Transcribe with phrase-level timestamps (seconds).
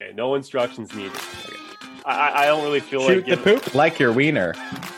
[0.00, 1.10] Okay, no instructions needed.
[1.16, 1.56] Okay.
[2.04, 4.54] I, I don't really feel Shoot like the giving- poop like your wiener.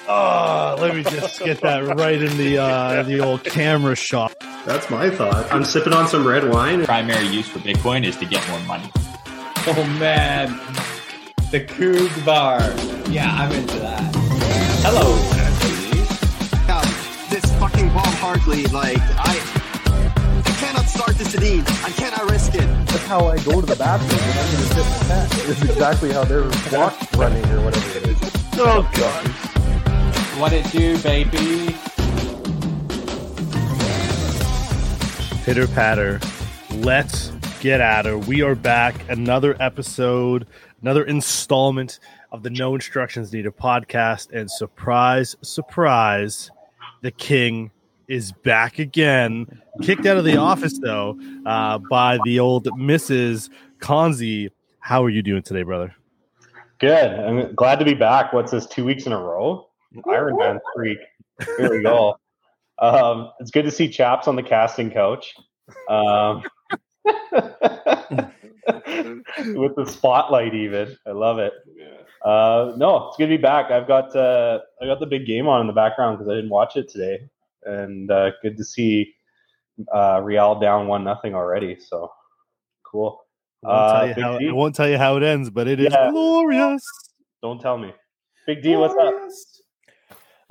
[0.06, 4.34] Oh, let me just get that right in the uh, the old camera shot.
[4.66, 5.50] That's my thought.
[5.50, 6.84] I'm sipping on some red wine.
[6.84, 8.90] primary use for Bitcoin is to get more money.
[9.66, 10.48] Oh man,
[11.50, 12.60] the Coog bar.
[13.10, 14.14] Yeah, I'm into that.
[14.84, 15.16] Hello,
[16.68, 16.84] out
[17.30, 18.64] this fucking Bob Hartley.
[18.66, 19.59] Like I, I cannot
[21.00, 21.62] start this Sedin.
[21.82, 22.66] I cannot risk it.
[22.88, 25.48] That's how I go to the bathroom when I'm in a different tent.
[25.48, 28.18] It's exactly how they're walk running or whatever it is.
[28.58, 29.26] Oh god.
[30.38, 31.74] what it do, baby?
[35.44, 36.20] Pitter patter.
[36.70, 38.18] Let's get at her.
[38.18, 39.08] We are back.
[39.08, 40.46] Another episode,
[40.82, 41.98] another installment
[42.30, 44.32] of the No Instructions Needed podcast.
[44.32, 46.50] And surprise, surprise,
[47.00, 47.70] the king
[48.06, 49.62] is back again.
[49.82, 53.48] Kicked out of the office, though, uh, by the old Mrs.
[53.78, 54.50] Konzi.
[54.78, 55.94] How are you doing today, brother?
[56.78, 57.12] Good.
[57.12, 58.32] I'm glad to be back.
[58.32, 58.66] What's this?
[58.66, 59.68] Two weeks in a row?
[60.08, 60.98] Iron Man freak.
[61.58, 62.16] Here we go.
[62.82, 65.34] Um, it's good to see Chaps on the casting couch.
[65.90, 66.42] Um,
[67.04, 67.14] with
[69.76, 70.96] the spotlight, even.
[71.06, 71.52] I love it.
[72.24, 73.70] Uh, no, it's good to be back.
[73.70, 76.48] I've got uh, I got the big game on in the background because I didn't
[76.48, 77.28] watch it today,
[77.64, 79.12] and uh, good to see
[79.94, 81.78] uh, Real down one nothing already.
[81.78, 82.10] So
[82.82, 83.20] cool.
[83.64, 84.48] I won't, Uh, tell you how, D?
[84.48, 86.10] I won't tell you how it ends, but it is Yeah.
[86.10, 86.82] glorious.
[87.42, 87.92] Don't tell me.
[88.46, 89.14] Big D, what's up?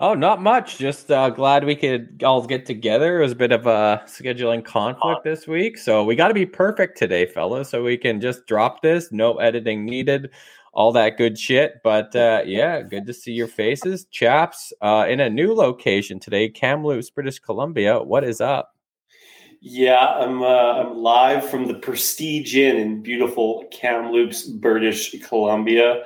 [0.02, 0.78] Oh, not much.
[0.78, 3.20] Just uh, glad we could all get together.
[3.20, 6.46] It was a bit of a scheduling conflict this week, so we got to be
[6.46, 9.12] perfect today, fellas, so we can just drop this.
[9.12, 10.30] No editing needed.
[10.72, 11.82] All that good shit.
[11.84, 14.72] But uh, yeah, good to see your faces, chaps.
[14.82, 18.00] Uh, in a new location today, Kamloops, British Columbia.
[18.02, 18.74] What is up?
[19.62, 26.04] Yeah, I'm uh, I'm live from the Prestige Inn in beautiful Kamloops, British Columbia.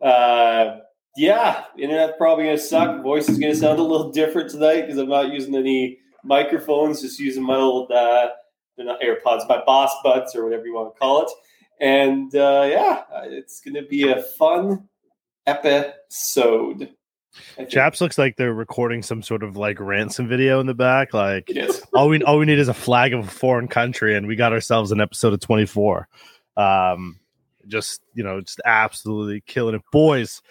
[0.00, 0.76] Uh,
[1.16, 3.02] yeah, internet's probably gonna suck.
[3.02, 7.18] Voice is gonna sound a little different tonight because I'm not using any microphones, just
[7.18, 8.28] using my old uh,
[8.78, 11.30] not AirPods, my Boss Buds or whatever you want to call it.
[11.80, 14.88] And uh, yeah, it's gonna be a fun
[15.46, 16.94] episode.
[17.68, 21.14] Chaps looks like they're recording some sort of like ransom video in the back.
[21.14, 24.26] Like It all we all we need is a flag of a foreign country, and
[24.26, 26.08] we got ourselves an episode of twenty four.
[26.56, 27.20] Um,
[27.66, 30.42] just you know, just absolutely killing it, boys.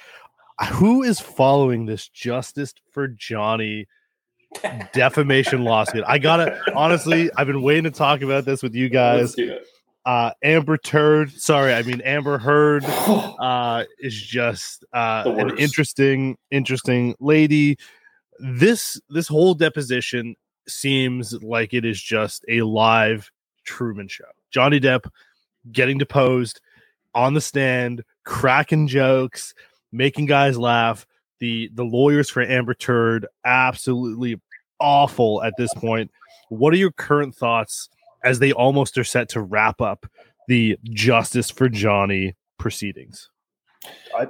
[0.73, 3.87] Who is following this justice for Johnny
[4.93, 6.03] defamation lawsuit?
[6.07, 9.57] I gotta honestly, I've been waiting to talk about this with you Let's guys.
[10.05, 17.15] Uh, Amber Turd, sorry, I mean Amber Heard uh, is just uh, an interesting, interesting
[17.19, 17.77] lady.
[18.39, 20.35] This this whole deposition
[20.67, 23.29] seems like it is just a live
[23.63, 24.25] Truman show.
[24.49, 25.07] Johnny Depp
[25.71, 26.61] getting deposed
[27.13, 29.53] on the stand, cracking jokes,
[29.91, 31.05] making guys laugh.
[31.39, 34.39] The the lawyers for Amber Turd absolutely
[34.79, 36.09] awful at this point.
[36.49, 37.87] What are your current thoughts
[38.23, 40.05] as they almost are set to wrap up
[40.47, 43.29] the Justice for Johnny proceedings?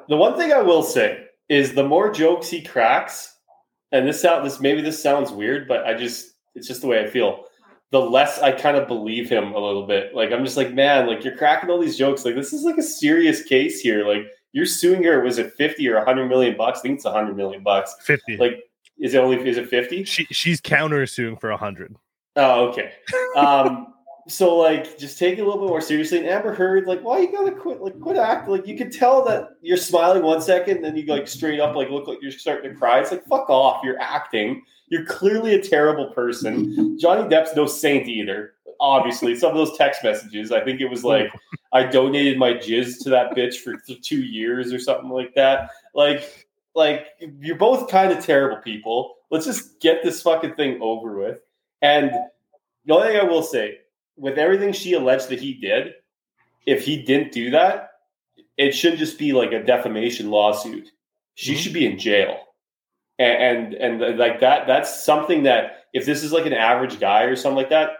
[0.07, 3.35] The one thing I will say is the more jokes he cracks,
[3.91, 7.03] and this sound this maybe this sounds weird, but I just it's just the way
[7.03, 7.46] I feel.
[7.91, 10.16] The less I kind of believe him a little bit.
[10.16, 12.23] Like I'm just like, man, like you're cracking all these jokes.
[12.23, 14.08] Like this is like a serious case here.
[14.08, 15.22] Like you're suing her.
[15.22, 16.79] Was it 50 or 100 million bucks?
[16.79, 17.94] I think it's 100 million bucks.
[18.02, 18.38] 50.
[18.38, 18.63] Like,
[18.97, 20.06] is it only is it 50?
[20.06, 21.96] she she's counter suing for a hundred.
[22.35, 22.93] Oh, okay.
[23.35, 23.93] Um,
[24.27, 26.19] so like, just take it a little bit more seriously.
[26.19, 27.81] And Amber Heard, like, why you gotta quit?
[27.81, 28.53] Like, quit acting.
[28.53, 31.75] Like, you can tell that you're smiling one second, and then you like straight up,
[31.75, 32.99] like, look like you're starting to cry.
[32.99, 33.83] It's like, fuck off.
[33.83, 34.63] You're acting.
[34.89, 36.99] You're clearly a terrible person.
[36.99, 38.53] Johnny Depp's no saint either.
[38.79, 40.51] Obviously, some of those text messages.
[40.51, 41.31] I think it was like,
[41.73, 45.69] I donated my jizz to that bitch for th- two years or something like that.
[45.95, 47.07] Like, like
[47.39, 49.15] you're both kind of terrible people.
[49.29, 51.37] Let's just get this fucking thing over with.
[51.81, 52.11] And
[52.85, 53.79] the only thing I will say,
[54.17, 55.93] with everything she alleged that he did,
[56.65, 57.91] if he didn't do that,
[58.57, 60.89] it shouldn't just be like a defamation lawsuit.
[61.35, 61.57] She Mhm.
[61.57, 62.39] should be in jail.
[63.17, 67.23] And, and and like that, that's something that if this is like an average guy
[67.23, 67.91] or something like that,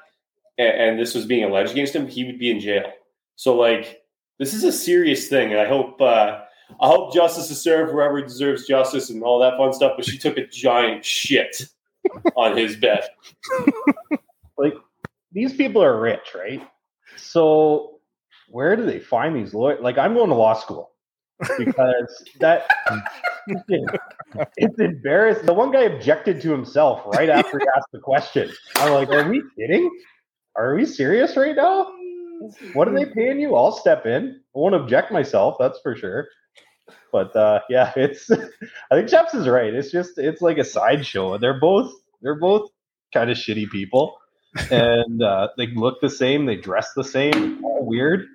[0.57, 2.92] and, and this was being alleged against him, he would be in jail.
[3.36, 4.01] So like
[4.39, 6.42] this is a serious thing, and I hope uh,
[6.80, 9.94] I hope justice is served wherever he deserves justice and all that fun stuff.
[9.95, 11.63] But she took a giant shit
[12.36, 13.03] on his bed.
[14.57, 14.74] like
[15.31, 16.62] these people are rich, right?
[17.18, 18.00] So
[18.50, 19.80] where do they find these lawyers?
[19.81, 20.92] Like I'm going to law school
[21.57, 22.68] because that
[24.57, 25.45] it's embarrassing.
[25.45, 28.51] The one guy objected to himself right after he asked the question.
[28.77, 29.89] I'm like, are we kidding?
[30.56, 31.94] Are we serious right now?
[32.74, 33.56] what are they paying you?
[33.56, 34.42] I'll step in.
[34.56, 35.57] I won't object myself.
[35.59, 36.27] That's for sure.
[37.12, 38.30] But uh, yeah, it's.
[38.32, 39.74] I think Chaps is right.
[39.74, 41.34] It's just it's like a sideshow.
[41.34, 42.70] And they're both they're both
[43.14, 44.18] kind of shitty people,
[44.72, 46.46] and uh, they look the same.
[46.46, 47.64] They dress the same.
[47.64, 48.26] All weird.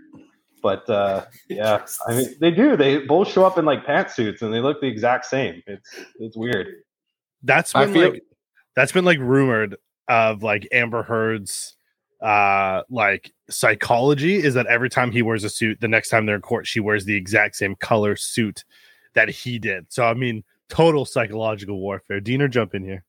[0.62, 2.76] But uh, yeah, I mean, they do.
[2.76, 5.62] They both show up in like pantsuits, and they look the exact same.
[5.67, 5.88] It's
[6.19, 6.69] it's weird.
[7.43, 8.23] That's I been feel- like
[8.75, 9.76] that's been like rumored
[10.09, 11.76] of like Amber Heard's
[12.23, 16.37] uh like psychology is that every time he wears a suit, the next time they're
[16.37, 18.64] in court, she wears the exact same color suit
[19.14, 19.87] that he did.
[19.88, 22.20] So I mean, total psychological warfare.
[22.20, 23.04] Diener, jump in here.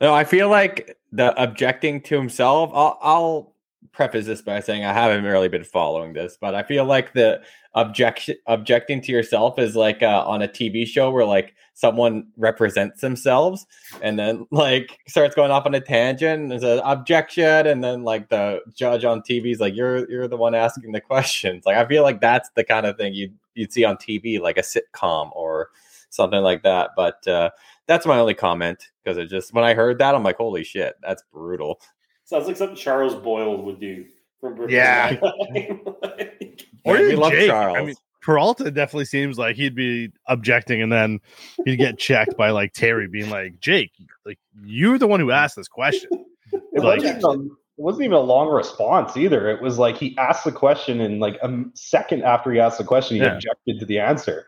[0.00, 2.70] No, I feel like the objecting to himself.
[2.74, 3.55] I'll, I'll
[3.96, 7.40] preface this by saying I haven't really been following this, but I feel like the
[7.74, 13.00] objection objecting to yourself is like uh, on a TV show where like someone represents
[13.00, 13.66] themselves
[14.02, 18.28] and then like starts going off on a tangent and says objection, and then like
[18.28, 21.64] the judge on TV is like you're you're the one asking the questions.
[21.64, 24.58] Like I feel like that's the kind of thing you you'd see on TV, like
[24.58, 25.70] a sitcom or
[26.10, 26.90] something like that.
[26.94, 27.50] But uh,
[27.86, 30.96] that's my only comment because it just when I heard that, I'm like, holy shit,
[31.02, 31.80] that's brutal.
[32.26, 34.04] Sounds like something Charles Boyle would do
[34.40, 35.16] from Brooklyn Yeah.
[35.22, 37.48] Like, Or Man, we love Jake.
[37.48, 37.76] Charles.
[37.78, 41.20] I mean, Peralta definitely seems like he'd be objecting and then
[41.64, 43.92] he'd get checked by like Terry being like, Jake,
[44.24, 46.10] like you're the one who asked this question.
[46.52, 49.48] It Like- wasn't, even a, it wasn't even a long response either.
[49.50, 52.84] It was like he asked the question, and like a second after he asked the
[52.84, 53.34] question, he Yeah.
[53.34, 54.46] objected to the answer.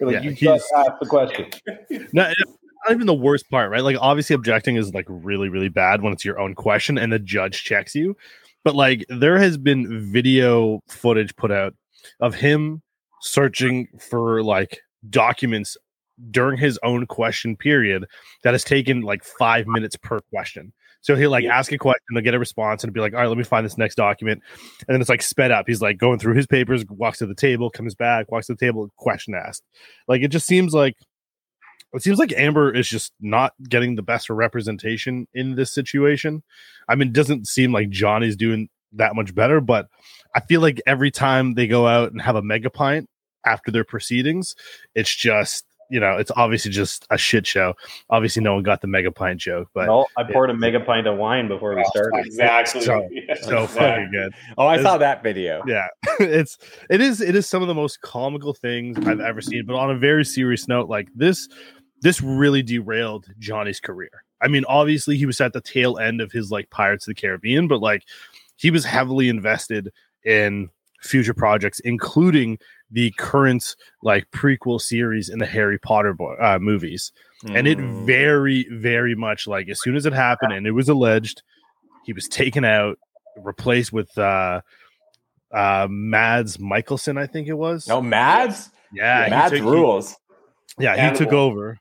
[0.00, 1.46] You're like, Yeah, you just asked the question.
[2.12, 2.52] No, it's
[2.86, 3.82] not even the worst part, right?
[3.82, 7.18] Like obviously objecting is like really, really bad when it's your own question and the
[7.18, 8.16] judge checks you.
[8.64, 11.74] But like there has been video footage put out
[12.20, 12.82] of him
[13.20, 14.80] searching for like
[15.10, 15.76] documents
[16.30, 18.04] during his own question period
[18.42, 20.72] that has taken like five minutes per question.
[21.00, 21.56] So he'll like Yeah.
[21.56, 23.64] ask a question, they'll get a response, and be like, "All right, let me find
[23.64, 24.42] this next document."
[24.80, 25.66] And then it's like sped up.
[25.68, 28.58] He's like going through his papers, walks to the table, comes back, walks to the
[28.58, 29.62] table, question asked.
[30.08, 30.96] Like it just seems like
[31.94, 36.42] it seems like Amber is just not getting the best representation in this situation.
[36.88, 39.88] I mean, it doesn't seem like Johnny's doing that much better, but
[40.34, 43.08] I feel like every time they go out and have a mega pint
[43.46, 44.54] after their proceedings,
[44.94, 47.72] it's just you know, it's obviously just a shit show.
[48.10, 51.06] Obviously, no one got the mega pint joke, but no, I poured a mega pint
[51.06, 52.26] of wine before we oh, started.
[52.26, 52.80] exactly.
[52.88, 53.66] So- Yeah, so exactly.
[53.80, 54.34] fucking good.
[54.58, 55.62] Oh, I Is- saw that video.
[55.66, 55.86] yeah
[56.20, 56.58] it's
[56.90, 59.90] it is it is some of the most comical things i've ever seen but on
[59.90, 61.48] a very serious note like this
[62.02, 66.30] this really derailed johnny's career i mean obviously he was at the tail end of
[66.32, 68.02] his like pirates of the caribbean but like
[68.56, 69.90] he was heavily invested
[70.24, 70.68] in
[71.02, 72.58] future projects including
[72.90, 77.12] the current like prequel series in the harry potter bo- uh, movies
[77.54, 78.04] and it Mm.
[78.04, 81.42] very very much like as soon as it happened and it was alleged
[82.04, 82.98] he was taken out
[83.36, 84.60] replaced with uh
[85.54, 88.70] uh mads mikkelsen i think it was No, Mads.
[88.92, 90.16] yeah he Mads took- he- rules.
[90.78, 91.78] Yeah he took over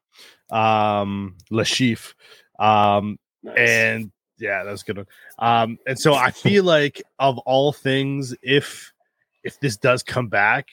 [0.51, 2.13] um lashif
[2.59, 3.57] um Nice.
[3.57, 5.07] and yeah that's good one.
[5.39, 8.91] Um and so i feel like of all things if
[9.43, 10.67] if this does come back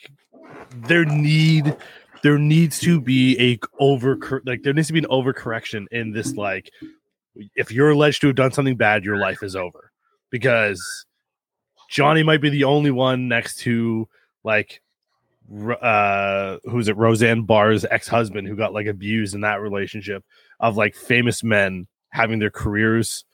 [0.71, 1.77] there need
[2.23, 6.35] there needs to be a over like there needs to be an overcorrection in this
[6.35, 6.71] like
[7.55, 9.91] if you're alleged to have done something bad your life is over.
[10.31, 10.83] Because
[11.91, 14.09] johnny might be the only one next to
[14.43, 14.81] like
[15.53, 20.25] uh who's it roseanne barr's ex-husband who got like abused in that relationship
[20.59, 23.25] of like famous men having their careers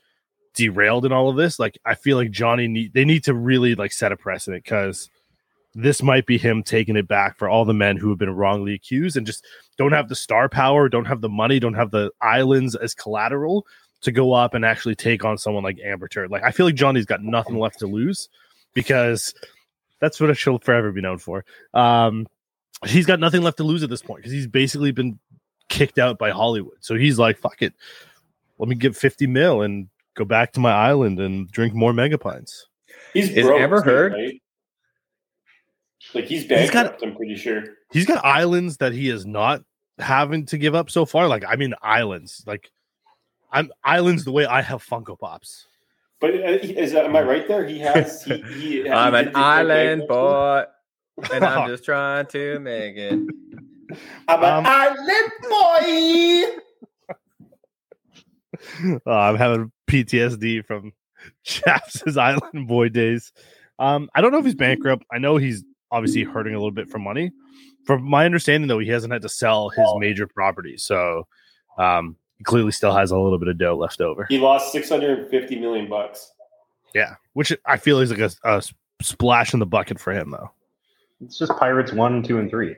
[0.54, 3.76] derailed in all of this like i feel like johnny need they need to really
[3.76, 5.08] like set a precedent because
[5.74, 8.74] this might be him taking it back for all the men who have been wrongly
[8.74, 9.46] accused and just
[9.78, 13.64] don't have the star power don't have the money don't have the islands as collateral
[14.00, 16.32] to go up and actually take on someone like amber Turd.
[16.32, 18.28] like i feel like johnny's got nothing left to lose
[18.74, 19.32] because
[20.00, 22.26] that's what she'll forever be known for um
[22.86, 25.18] he's got nothing left to lose at this point because he's basically been
[25.68, 26.78] kicked out by Hollywood.
[26.80, 27.74] So he's like, fuck it.
[28.58, 32.62] Let me get 50 mil and go back to my island and drink more megapints.
[33.12, 34.42] he's Is broke Amber too, Heard- right?
[36.14, 37.02] Like he's He's got- bankrupt.
[37.02, 37.62] I'm pretty sure.
[37.92, 39.62] He's got islands that he is not
[39.98, 41.28] having to give up so far.
[41.28, 42.42] Like, I mean, islands.
[42.46, 42.70] Like,
[43.52, 45.66] I'm islands the way I have Funko Pops.
[46.20, 47.66] But uh, is that, am I right there?
[47.66, 48.22] He has.
[48.24, 50.64] He, he, I'm he an island boy,
[51.32, 53.18] and I'm just trying to make it.
[54.28, 57.14] I'm an Um, island boy.
[59.06, 60.92] Uh, I'm having PTSD from
[61.44, 63.32] Chaps' Island Boy days.
[63.78, 65.04] Um, I don't know if he's bankrupt.
[65.10, 67.32] I know he's obviously hurting a little bit for money.
[67.86, 71.26] From my understanding, though, he hasn't had to sell his major property, so
[71.78, 74.24] um, he clearly still has a little bit of dough left over.
[74.30, 76.32] He lost 650 million bucks.
[76.94, 78.62] Yeah, which I feel is like a, a
[79.02, 80.50] splash in the bucket for him though.
[81.22, 82.76] It's just Pirates one, two, and three.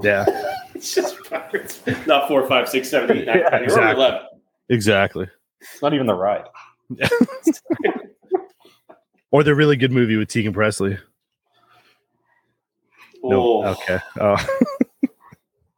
[0.00, 0.24] Yeah,
[0.74, 1.82] It's just Pirates.
[2.06, 3.62] Not four, five, six, seven, eight, nine, Yeah, ten.
[3.64, 3.94] Exactly.
[4.02, 4.20] eleven.
[4.70, 5.26] exactly.
[5.60, 6.46] It's not even the ride.
[9.30, 10.98] Or the really good movie with Teagan Presley.
[13.22, 13.98] No, Oh, okay.
[14.20, 14.36] Oh,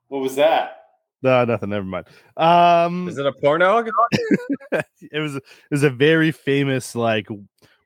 [0.09, 0.84] What was that?
[1.25, 1.71] No, nothing.
[1.71, 2.07] Never mind.
[2.37, 3.79] Um, Is it a porno?
[4.73, 7.27] it was it was a very famous, like,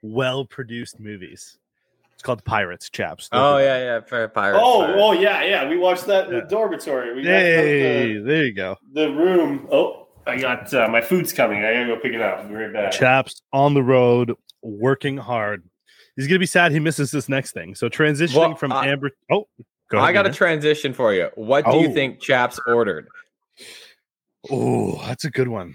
[0.03, 1.57] well produced movies.
[2.15, 3.29] It's called Pirates, chaps.
[3.33, 4.59] Look Oh yeah, yeah, for pirates.
[4.61, 4.99] Oh, Pirates.
[5.01, 5.69] oh yeah, yeah.
[5.69, 6.41] We watched that in Yeah.
[6.41, 7.15] the dormitory.
[7.15, 8.77] We Hey, got there you go.
[8.93, 9.69] the, the room.
[9.71, 11.65] Oh, I got uh, my food's coming.
[11.65, 12.41] I gotta go pick it up.
[12.41, 12.91] I'll be right back.
[12.93, 15.63] Chaps on the road, working hard.
[16.17, 17.77] He's gonna be sad he misses this next thing.
[17.77, 19.13] So transitioning Well, from I- Amber.
[19.31, 19.47] Oh,
[19.89, 21.31] go I got a transition for you.
[21.37, 21.95] What do you Oh.
[21.95, 23.07] think Chaps ordered?
[24.51, 25.75] Oh, that's a good one.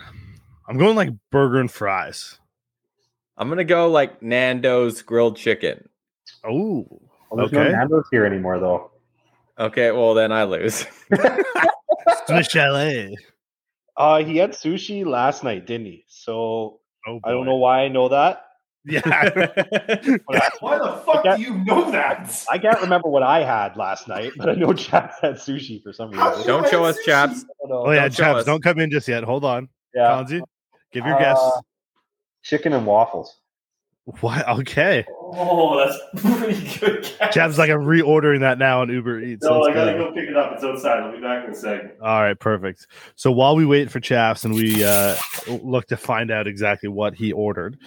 [0.68, 2.40] I'm going like burger and fries.
[3.38, 5.90] I'm gonna go like Nando's grilled chicken.
[6.46, 6.86] Oh,
[7.30, 7.72] Well, there's Okay.
[7.72, 8.92] no Nando's here anymore, though.
[9.60, 10.86] Okay, well then I lose.
[12.50, 13.16] chalet.
[13.96, 16.06] Uh, he had sushi last night, didn't he?
[16.08, 18.44] So Oh, I don't know why I know that.
[18.86, 19.00] Yeah,
[20.60, 22.44] Why the fuck do you know that?
[22.52, 25.94] I can't remember what I had last night, but I know Chaps had sushi for
[25.94, 26.48] some How reason.
[26.48, 27.06] Don't show us Sushi.
[27.06, 27.46] Chaps.
[27.66, 28.40] I oh yeah, Don't chaps.
[28.40, 28.46] us.
[28.46, 29.24] Don't come in just yet.
[29.24, 30.08] Hold on, Yeah.
[30.10, 30.42] Fonzie.
[30.92, 31.40] Give your guess.
[31.42, 31.62] Uh,
[32.44, 33.38] Chicken and waffles.
[34.20, 34.46] What?
[34.50, 35.98] Okay, Oh, that's
[36.38, 37.04] pretty good.
[37.20, 37.34] Guess.
[37.34, 37.58] chaps.
[37.58, 39.46] Like I'm reordering that now on Uber Eats.
[39.46, 40.10] No, Let's I gotta go.
[40.10, 40.52] go pick it up.
[40.56, 41.00] It's outside.
[41.04, 41.92] I'll be back in a second.
[42.02, 42.88] All right, perfect.
[43.16, 45.16] So while we wait for Chaps and we uh,
[45.48, 47.78] look to find out exactly what he ordered,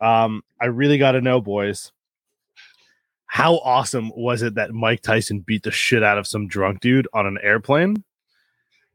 [0.00, 1.92] um, I really got to know, boys,
[3.26, 7.08] how awesome was it that Mike Tyson beat the shit out of some drunk dude
[7.12, 8.04] on an airplane?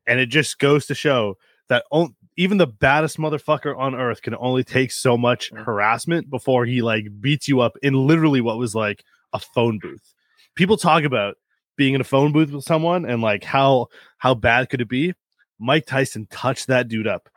[0.08, 1.38] And it just goes to show
[1.68, 6.66] that on- even the baddest motherfucker on earth can only take so much harassment before
[6.66, 9.04] he like beats you up in literally what was like
[9.34, 10.14] a phone booth.
[10.56, 11.36] People talk about
[11.76, 13.88] being in a phone booth with someone and like how
[14.18, 15.14] how bad could it be?
[15.60, 17.28] Mike Tyson touched that dude up.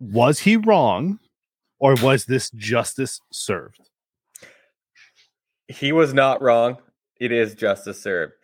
[0.00, 1.18] Was he wrong
[1.78, 3.88] or was this justice served?
[5.68, 6.78] he was not wrong.
[7.20, 8.34] It is justice served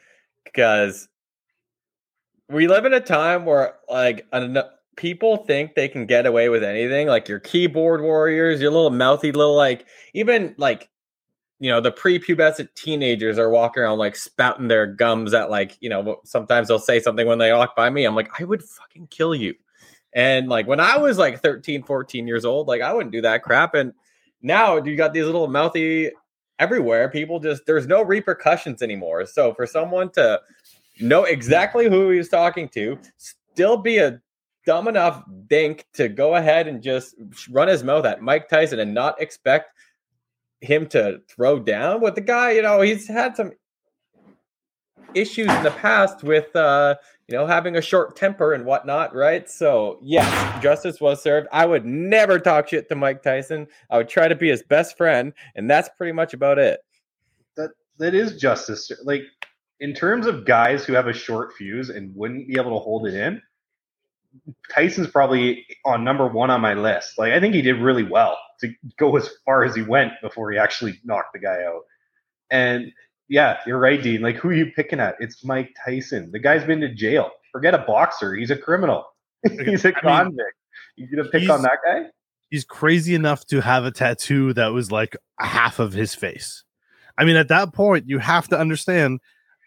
[0.44, 1.08] because
[2.48, 4.58] we live in a time where like an,
[4.96, 7.06] people think they can get away with anything.
[7.06, 10.88] Like your keyboard warriors, your little mouthy little like even like
[11.60, 15.88] you know the prepubescent teenagers are walking around like spouting their gums at like you
[15.88, 19.06] know sometimes they'll say something when they walk by me i'm like i would fucking
[19.12, 19.54] kill you
[20.14, 23.42] and like when i was like 13 14 years old like i wouldn't do that
[23.42, 23.74] crap.
[23.74, 23.92] And
[24.42, 26.10] now you got these little mouthy
[26.58, 29.26] everywhere people just there's no repercussions anymore.
[29.26, 30.40] So for someone to
[31.00, 34.20] know exactly who he's talking to still be a
[34.66, 37.16] dumb enough dink to go ahead and just
[37.50, 39.72] run his mouth at mike tyson and not expect
[40.60, 43.50] him to throw down with the guy you know he's had some
[45.14, 46.94] issues in the past with uh
[47.32, 51.66] you know having a short temper and whatnot right so yes justice was served i
[51.66, 55.32] would never talk shit to mike tyson i would try to be his best friend
[55.56, 56.80] and that's pretty much about it
[57.56, 58.90] That that is justice.
[59.04, 59.22] Like
[59.80, 63.06] in terms of guys who have a short fuse and wouldn't be able to hold
[63.06, 63.40] it in,
[64.74, 67.18] Tyson's probably on number one on my list.
[67.18, 70.50] Like I think he did really well to go as far as he went before
[70.50, 71.82] he actually knocked the guy out.
[72.50, 72.92] And
[73.28, 74.20] yeah, you're right, Dean.
[74.20, 75.16] Like who are you picking at?
[75.20, 76.30] It's Mike Tyson.
[76.32, 77.30] The guy's been to jail.
[77.50, 78.34] Forget a boxer.
[78.34, 79.04] He's a criminal.
[79.48, 80.56] he's a I mean, convict.
[80.96, 82.06] you gonna pick on that guy?
[82.50, 86.64] He's crazy enough to have a tattoo that was like half of his face.
[87.18, 89.20] I mean, at that point, you have to understand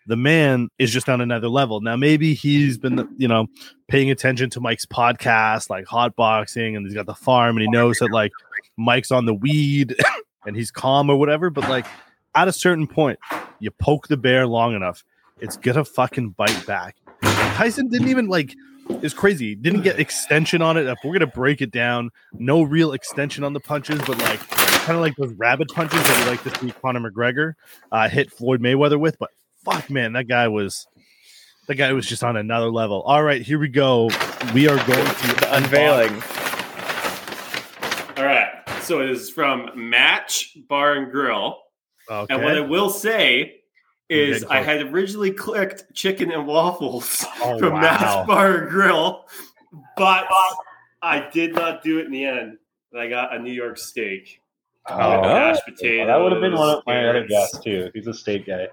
[0.07, 1.81] the man is just on another level.
[1.81, 3.47] Now, maybe he's been, you know,
[3.87, 7.69] paying attention to Mike's podcast, like hot boxing, and he's got the farm, and he
[7.69, 8.31] knows that like
[8.77, 9.95] Mike's on the weed
[10.45, 11.49] and he's calm or whatever.
[11.49, 11.87] But like
[12.35, 13.17] at a certain point,
[13.59, 15.03] you poke the bear long enough,
[15.39, 16.95] it's gonna fucking bite back.
[17.21, 18.55] Tyson didn't even like
[19.01, 19.55] is crazy.
[19.55, 20.85] Didn't get extension on it.
[20.85, 24.39] If we're gonna break it down, no real extension on the punches, but like
[24.85, 27.53] kind of like those rabbit punches that we like to see Conor McGregor
[27.91, 29.17] uh, hit Floyd Mayweather with.
[29.17, 29.31] But
[29.63, 30.85] fuck, man, that guy was
[31.67, 33.01] that guy was just on another level.
[33.01, 34.09] All right, here we go.
[34.53, 36.21] We are going to the unveiling
[38.17, 38.51] All right.
[38.81, 41.64] So it is from Match Bar and Grill.
[42.09, 42.33] Okay.
[42.33, 43.61] And what I will say
[44.09, 47.81] is I had originally clicked chicken and waffles Oh, from wow.
[47.81, 49.25] Match Bar and Grill,
[49.97, 50.25] but
[51.01, 52.57] I did not do it in the end.
[52.91, 54.41] And I got a New York steak.
[54.87, 56.07] Oh, oh mashed Well, potatoes.
[56.07, 57.89] that would have been one of my other guests too.
[57.95, 58.67] He's a steak guy.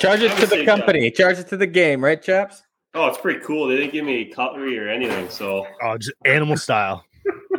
[0.00, 3.16] charge it to the say company charge it to the game right chaps Oh, it's
[3.16, 3.68] pretty cool.
[3.68, 5.30] They didn't give me cutlery or anything.
[5.30, 7.02] So oh, just animal style.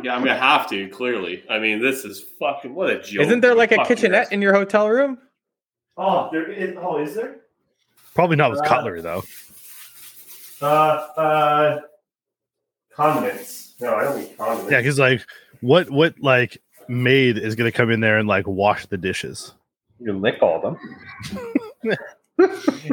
[0.02, 0.88] Yeah, I'm gonna have to.
[0.88, 3.22] Clearly, I mean, this is fucking what a joke.
[3.26, 5.18] Isn't there like a Fucking kitchenette in your hotel room?
[5.96, 6.76] Oh, there is.
[6.78, 7.36] Oh, is there?
[8.14, 9.22] Probably not with Uh, cutlery though.
[10.60, 11.80] Uh, uh,
[12.92, 13.74] condiments.
[13.80, 14.70] No, I don't need condiments.
[14.70, 15.24] Yeah, because like,
[15.60, 19.54] what what like maid is gonna come in there and like wash the dishes?
[20.00, 20.76] You lick all of
[21.82, 21.96] them.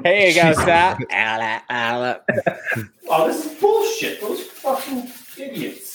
[0.04, 1.00] Hey, you got that?
[1.12, 2.22] Ala, ala.
[3.10, 4.22] Oh, this is bullshit.
[4.22, 5.91] Those fucking idiots.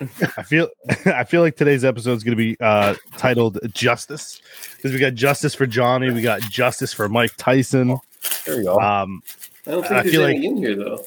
[0.00, 0.68] I feel
[1.06, 4.40] I feel like today's episode is going to be uh, titled "Justice"
[4.76, 7.98] because we got justice for Johnny, we got justice for Mike Tyson.
[8.46, 8.78] There you go.
[8.78, 9.22] Um,
[9.66, 11.04] I don't think I there's feel anything in here though.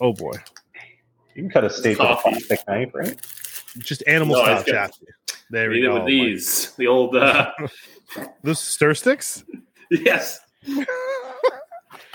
[0.00, 0.32] oh boy,
[1.34, 2.30] you can cut a steak with a coffee.
[2.30, 3.16] plastic knife, right?
[3.78, 4.98] just animal No, style it's got-
[5.50, 5.94] There we go.
[5.94, 6.08] with Mike.
[6.08, 6.72] these.
[6.72, 7.14] The old.
[7.16, 7.52] uh
[8.42, 9.44] Those stir sticks.
[9.92, 10.38] Yes.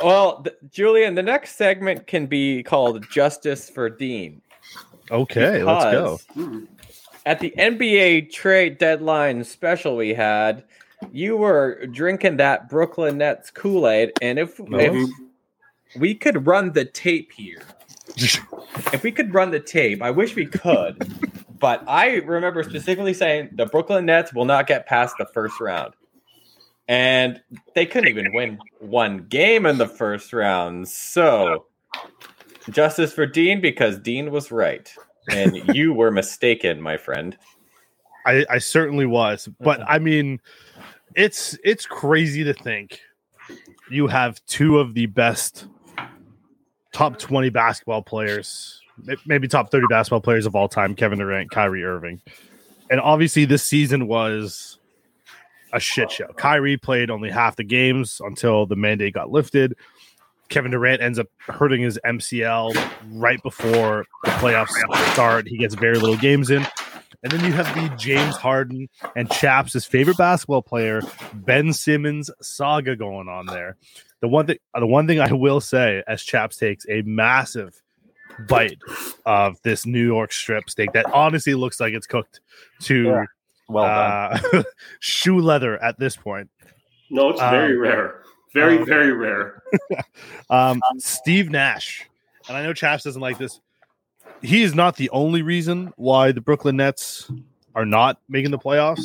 [0.03, 4.41] Well, th- Julian, the next segment can be called Justice for Dean.
[5.11, 6.19] Okay, let's go.
[7.25, 10.63] At the NBA trade deadline special we had,
[11.11, 15.09] you were drinking that Brooklyn Nets Kool Aid, and if, if
[15.97, 17.63] we could run the tape here,
[18.17, 21.13] if we could run the tape, I wish we could,
[21.59, 25.93] but I remember specifically saying the Brooklyn Nets will not get past the first round.
[26.87, 27.41] And
[27.73, 30.87] they couldn't even win one game in the first round.
[30.87, 31.65] So,
[32.69, 34.91] justice for Dean because Dean was right.
[35.29, 37.37] And you were mistaken, my friend.
[38.25, 39.85] I, I certainly was, but Mhm.
[39.87, 40.41] I mean,
[41.15, 42.99] it's it's crazy to think
[43.91, 45.67] you have two of the best
[46.91, 48.81] top twenty basketball players,
[49.25, 52.19] maybe top thirty basketball players of all time, Kevin Durant, Kyrie Irving,
[52.89, 54.79] and obviously this season was
[55.71, 56.27] a shit show.
[56.37, 59.75] Kyrie played only half the games until the mandate got lifted.
[60.49, 62.75] Kevin Durant ends up hurting his MCL
[63.13, 64.69] right before the playoffs
[65.13, 65.47] start.
[65.47, 66.65] He gets very little games in.
[67.23, 71.01] And then you have the James Harden and Chaps' his favorite basketball player,
[71.33, 73.77] Ben Simmons saga going on there.
[74.21, 77.81] The one thing the one thing I will say as Chaps takes a massive
[78.47, 78.77] bite
[79.25, 82.41] of this New York strip steak that honestly looks like it's cooked
[82.81, 83.23] to Yeah.
[83.67, 84.63] Well uh,
[84.99, 86.49] shoe leather at this point.
[87.09, 88.21] No, it's Um, very rare.
[88.55, 89.61] Very, um, very rare.
[90.49, 92.07] Um, Steve Nash,
[92.47, 93.59] and I know Chaps doesn't like this.
[94.43, 97.29] He is not the only reason why the Brooklyn Nets
[97.73, 99.01] are not making the playoffs,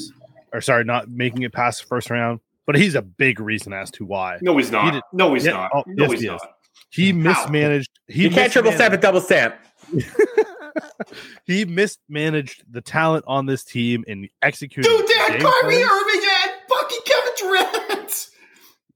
[0.53, 2.41] or sorry, not making it past the first round.
[2.67, 4.93] But he's a big reason as to why No, he's not.
[4.93, 5.71] did- no, he's Yeah, not.
[5.75, 6.37] oh, no, yes, he's he not.
[6.37, 6.43] is.
[6.91, 7.91] he mismanaged.
[8.07, 9.57] He You can't triple stamp and double stamp.
[11.47, 14.89] he mismanaged the talent on this team and executed.
[14.89, 15.83] Dude, they had Kyrie.
[15.83, 17.90] Irving and fucking Kevin Durant.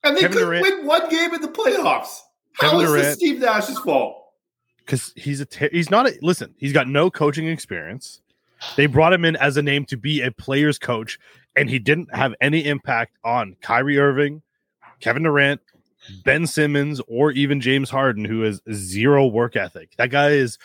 [0.05, 2.21] And they Kevin couldn't Durant- win one game in the playoffs.
[2.53, 4.21] How Kevin is this Steve Nash's fault?
[4.85, 8.21] because he's a ter- he's not a listen he's got no coaching experience
[8.77, 11.19] they brought him in as a name to be a player's coach
[11.57, 14.43] and he didn't have any impact on Kyrie Irving
[15.01, 15.62] Kevin Durant
[16.25, 20.59] Ben Simmons or even James Harden who has zero work ethic that guy is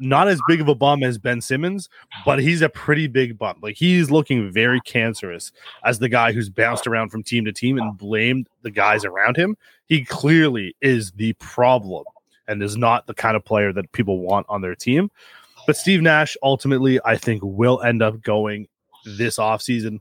[0.00, 1.88] not as big of a bum as Ben Simmons
[2.24, 2.40] but uh-huh.
[2.40, 3.56] he's a pretty big bum.
[3.62, 4.92] Like he's looking very uh-huh.
[4.92, 5.52] cancerous
[5.84, 6.54] as the guy who's uh-huh.
[6.56, 9.56] bounced around from team to team and blamed the guys around him.
[9.86, 12.04] He clearly is the problem
[12.48, 15.10] and is not the kind of player that people want on their team.
[15.66, 18.66] But Steve Nash ultimately, I think, will end up going
[19.04, 20.00] this offseason.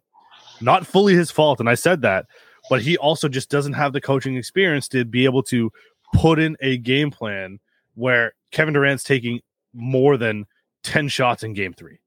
[0.61, 2.25] Not fully his fault, and I said that,
[2.69, 5.71] but he also just doesn't have the coaching experience to be able to
[6.13, 7.59] put in a game plan
[7.95, 9.41] where Kevin Durant's taking
[9.73, 10.45] more than
[10.83, 11.99] 10 shots in game three.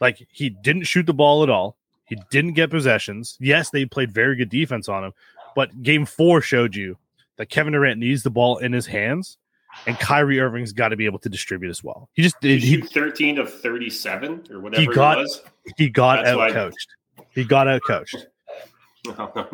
[0.00, 1.76] Like he didn't shoot the ball at all.
[2.04, 3.36] He didn't get possessions.
[3.40, 5.12] Yes, they played very good defense on him,
[5.54, 6.96] but game four showed you
[7.36, 9.38] that Kevin Durant needs the ball in his hands
[9.86, 12.08] and Kyrie Irving's got to be able to distribute as well.
[12.14, 15.42] He just Did he 13 of 37 or whatever He got- it was?
[15.76, 16.88] he got That's out coached.
[17.30, 18.26] He got out coached.
[19.02, 19.48] Because oh,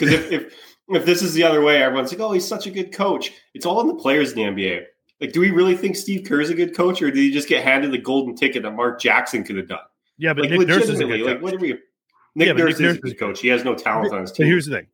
[0.00, 0.54] if, if
[0.88, 3.66] if this is the other way, everyone's like, "Oh, he's such a good coach." It's
[3.66, 4.84] all on the players in the NBA.
[5.20, 7.64] Like, do we really think Steve Kerr's a good coach, or did he just get
[7.64, 9.78] handed the golden ticket that Mark Jackson could have done?
[10.18, 11.42] Yeah, but like, Nick Nurse is a legitimately, good like, coach.
[11.42, 11.68] what are we?
[12.34, 13.40] Nick Yeah, Nurse Nick is a good coach.
[13.40, 14.46] He has no talent on his But team.
[14.46, 14.86] here's the thing: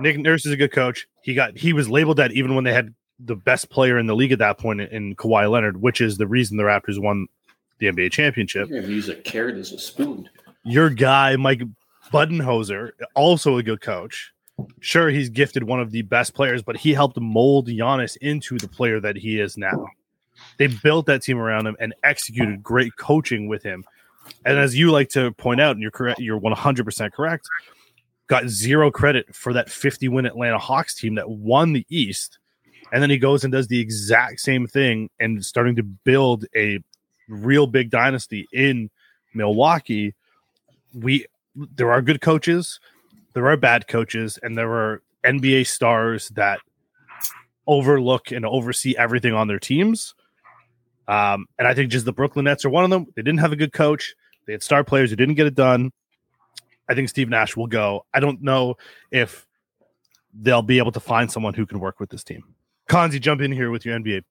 [0.00, 1.06] Nick Nurse is a good coach.
[1.22, 4.14] He got he was labeled that even when they had the best player in the
[4.16, 7.26] league at that point in, in Kawhi Leonard, which is the reason the Raptors won
[7.78, 8.68] the NBA championship.
[8.68, 10.28] You're use a carrot as a spoon.
[10.64, 11.62] Your guy Mike
[12.12, 14.32] Budenholzer, also a good coach.
[14.80, 18.68] Sure, he's gifted one of the best players, but he helped mold Giannis into the
[18.68, 19.88] player that he is now.
[20.58, 23.84] They built that team around him and executed great coaching with him.
[24.44, 27.48] And as you like to point out, and you're correct, you're 100% correct,
[28.26, 32.38] got zero credit for that 50 win Atlanta Hawks team that won the East.
[32.92, 36.78] And then he goes and does the exact same thing and starting to build a
[37.28, 38.90] real big dynasty in
[39.34, 40.14] Milwaukee,
[40.94, 42.80] we there are good coaches,
[43.34, 46.60] there are bad coaches, and there are NBA stars that
[47.66, 50.14] overlook and oversee everything on their teams.
[51.06, 53.06] Um, and I think just the Brooklyn Nets are one of them.
[53.16, 54.14] They didn't have a good coach.
[54.46, 55.90] They had star players who didn't get it done.
[56.88, 58.06] I think Steve Nash will go.
[58.14, 58.76] I don't know
[59.10, 59.46] if
[60.32, 62.42] they'll be able to find someone who can work with this team.
[62.88, 64.22] Konzi, jump in here with your NBA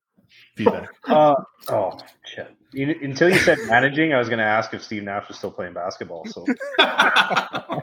[0.56, 0.90] feedback.
[1.08, 1.36] Uh,
[1.70, 2.54] oh shit!
[2.74, 5.52] You- until you said managing, I was going to ask if Steve Nash was still
[5.52, 6.26] playing basketball.
[6.26, 6.46] So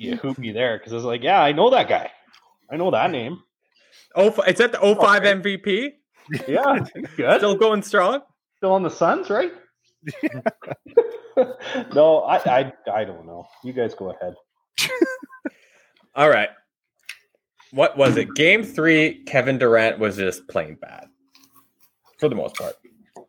[0.00, 2.10] you hooped me there because I was like, yeah, I know that guy.
[2.70, 3.42] I know that name.
[4.16, 5.90] Oh, is that the 05 MVP?
[6.48, 6.78] Yeah,
[7.16, 7.38] good.
[7.38, 8.22] Still going strong?
[8.56, 9.52] Still on the Suns, right?
[11.94, 13.46] no, I, I I don't know.
[13.62, 14.34] You guys go ahead.
[16.14, 16.50] All right.
[17.72, 18.34] What was it?
[18.34, 21.06] Game three, Kevin Durant was just playing bad
[22.18, 22.74] for the most part.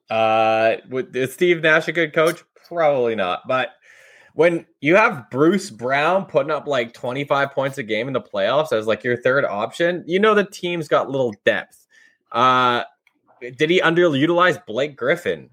[0.09, 2.43] Uh, with- is Steve Nash a good coach?
[2.67, 3.41] Probably not.
[3.47, 3.69] But
[4.33, 8.71] when you have Bruce Brown putting up like 25 points a game in the playoffs
[8.71, 11.87] as like your third option, you know the team's got little depth.
[12.31, 12.83] Uh,
[13.41, 15.49] did he underutilize Blake Griffin?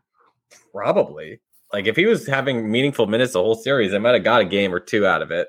[0.72, 1.40] Probably.
[1.72, 4.44] Like if he was having meaningful minutes the whole series, I might have got a
[4.44, 5.48] game or two out of it.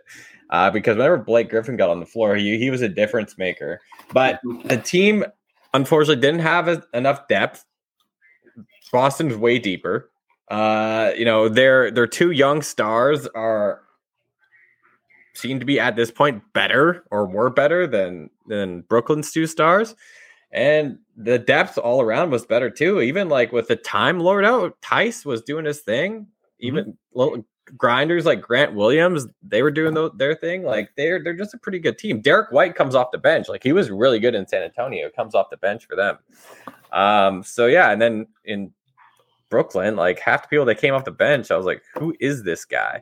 [0.49, 3.79] Uh, because whenever Blake Griffin got on the floor, he he was a difference maker.
[4.13, 5.23] But the team
[5.73, 7.65] unfortunately didn't have a- enough depth.
[8.91, 10.09] Boston's way deeper.
[10.49, 13.81] Uh, you know, their their two young stars are
[15.35, 19.95] seem to be at this point better or were better than than Brooklyn's two stars.
[20.51, 23.01] And the depth all around was better too.
[23.01, 26.27] Even like with the time lord out, Theis was doing his thing.
[26.59, 27.45] Even little
[27.77, 30.63] grinders like Grant Williams, they were doing tho- their thing.
[30.63, 32.21] Like they're they're just a pretty good team.
[32.21, 33.47] Derrick White comes off the bench.
[33.47, 35.09] Like he was really good in San Antonio.
[35.15, 36.17] Comes off the bench for them.
[36.91, 38.73] Um, so yeah, and then in
[39.49, 42.43] Brooklyn, like half the people that came off the bench, I was like, who is
[42.43, 43.01] this guy?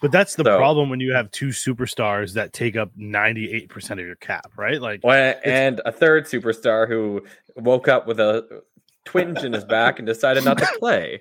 [0.00, 4.06] But that's the So- problem when you have two superstars that take up 98% of
[4.06, 4.80] your cap, right?
[4.80, 7.24] Like and a third superstar who
[7.56, 8.62] woke up with a
[9.04, 11.20] twinge in his back and decided not to play.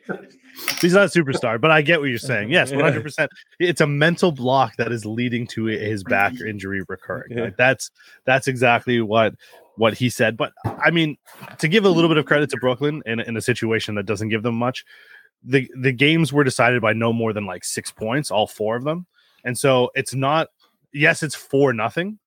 [0.81, 2.51] he's not a superstar, but I get what you're saying.
[2.51, 3.27] Yes, 100%.
[3.59, 7.37] It's a mental block that is leading to his back injury recurring.
[7.37, 7.45] Yeah.
[7.45, 7.91] Like that's
[8.25, 9.33] that's exactly what
[9.75, 10.35] what he said.
[10.35, 11.17] But I mean,
[11.59, 14.29] to give a little bit of credit to Brooklyn in, in a situation that doesn't
[14.29, 14.83] give them much,
[15.43, 18.83] the the games were decided by no more than like six points, all four of
[18.83, 19.07] them.
[19.45, 20.49] And so it's not
[20.93, 22.19] yes, it's four nothing,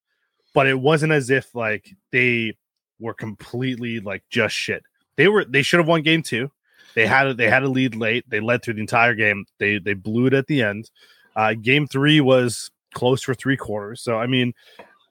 [0.54, 2.56] but it wasn't as if like they
[2.98, 4.82] were completely like just shit.
[5.16, 6.50] They were they should have won game two.
[6.94, 8.28] They had they had a lead late.
[8.28, 9.46] They led through the entire game.
[9.58, 10.90] They they blew it at the end.
[11.34, 14.02] Uh, game three was close for three quarters.
[14.02, 14.52] So I mean,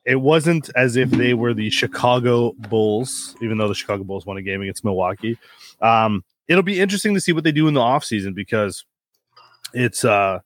[0.05, 4.37] it wasn't as if they were the Chicago Bulls, even though the Chicago Bulls won
[4.37, 5.37] a game against Milwaukee.
[5.81, 8.85] Um, it'll be interesting to see what they do in the offseason because
[9.73, 10.39] it's uh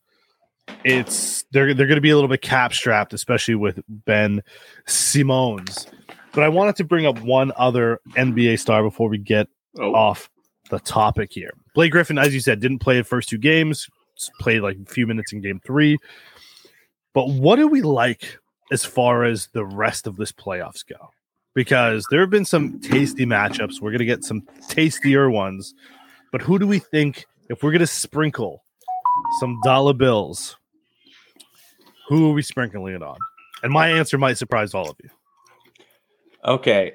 [0.84, 4.44] it's they're they're going to be a little bit cap strapped, especially with Ben
[4.86, 5.88] Simmons.
[6.36, 9.48] But I wanted to bring up one other NBA star before we get
[9.80, 9.94] Oh.
[9.96, 10.30] off
[10.70, 11.54] the topic here.
[11.74, 13.90] Blake Griffin, as you said, didn't play the first two games,
[14.40, 15.98] played like a few minutes in game three.
[17.14, 18.38] But what do we like
[18.72, 21.10] as far as the rest of this playoffs go?
[21.54, 23.80] Because there have been some tasty matchups.
[23.82, 25.74] We're going to get some tastier ones.
[26.32, 28.64] But who do we think, if we're going to sprinkle
[29.40, 30.58] some dollar bills,
[32.10, 33.18] who are we sprinkling it on?
[33.64, 35.10] And my answer might surprise all of you.
[36.46, 36.94] Okay.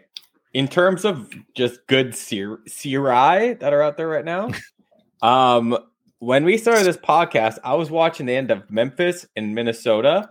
[0.52, 4.50] In terms of just good Serai that are out there right now,
[5.22, 5.76] um,
[6.18, 10.30] when we started this podcast, I was watching the end of Memphis in Minnesota,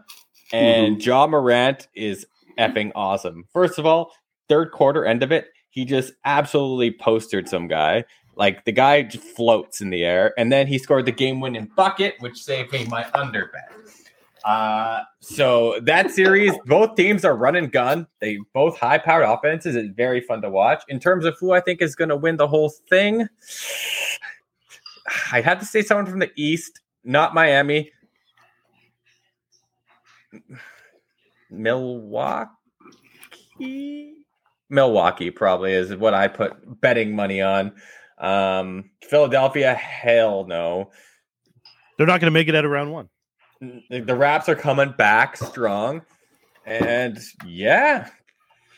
[0.51, 2.25] and Ja Morant is
[2.58, 3.45] effing awesome.
[3.53, 4.12] First of all,
[4.47, 8.03] third quarter end of it, he just absolutely postered some guy.
[8.36, 12.15] Like the guy just floats in the air, and then he scored the game-winning bucket,
[12.19, 13.71] which saved me my under bet.
[14.45, 18.08] Uh, so that series, both teams are run and gun.
[18.19, 19.75] They both high powered offenses.
[19.75, 20.84] It's very fun to watch.
[20.88, 23.28] In terms of who I think is going to win the whole thing,
[25.32, 27.91] I have to say someone from the East, not Miami.
[31.49, 32.49] Milwaukee.
[34.69, 37.73] Milwaukee probably is what I put betting money on.
[38.19, 40.91] Um, Philadelphia, hell no.
[41.97, 43.10] They're not going to make it out of round one.
[43.61, 46.01] The the Raps are coming back strong,
[46.65, 48.09] and yeah,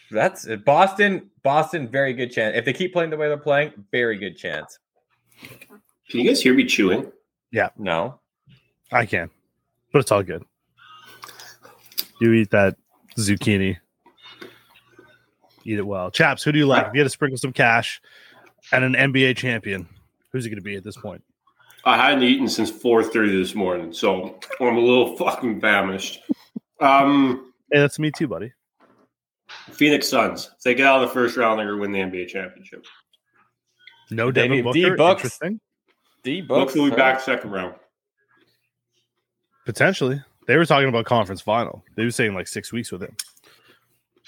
[0.10, 0.66] that's it.
[0.66, 1.30] Boston.
[1.44, 3.74] Boston, very good chance if they keep playing the way they're playing.
[3.92, 4.78] Very good chance.
[6.10, 7.12] Can you guys hear me chewing?
[7.52, 7.70] Yeah.
[7.78, 8.20] No,
[8.92, 9.30] I can,
[9.92, 10.44] but it's all good.
[12.20, 12.78] You eat that
[13.18, 13.78] zucchini.
[15.64, 16.12] Eat it well.
[16.12, 16.88] Chaps, who do you like?
[16.88, 18.02] If you had to sprinkle some cash
[18.72, 19.88] and an NBA champion,
[20.32, 21.24] Who's he going to be at this point?
[21.84, 26.22] I hadn't eaten since four thirty this morning, so I'm a little fucking famished.
[26.80, 28.52] Um, Hey, that's me too, buddy.
[29.72, 30.52] Phoenix Suns.
[30.58, 32.86] If they get out of the first round, they're gonna win the NBA championship.
[34.10, 34.74] No They Devin need Booker.
[34.74, 35.22] D-Bucks.
[35.24, 35.60] Interesting.
[36.24, 37.76] D Bucks will be back second round.
[39.66, 40.22] Potentially.
[40.48, 41.84] They were talking about conference final.
[41.96, 43.16] They were saying like six weeks with him.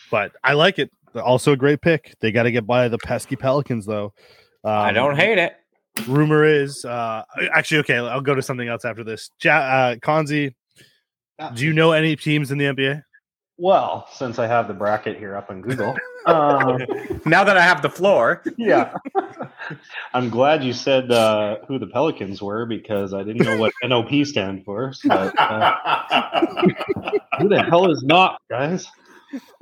[0.10, 0.90] But I like it.
[1.16, 2.16] Also a great pick.
[2.22, 4.14] They got to get by the pesky Pelicans though.
[4.64, 5.56] Um, I don't hate it.
[6.08, 7.98] Rumor is uh actually okay.
[7.98, 9.30] I'll go to something else after this.
[9.44, 10.54] Ja- uh, Konzi,
[11.54, 13.04] do you know any teams in the NBA?
[13.58, 16.80] Well, since I have the bracket here up on Google, um,
[17.26, 18.96] Now that I have the floor, yeah,
[20.14, 24.26] I'm glad you said uh, who the Pelicans were because I didn't know what NOP
[24.26, 24.92] stand for.
[25.06, 25.76] But, uh,
[27.40, 28.88] who the hell is not, guys?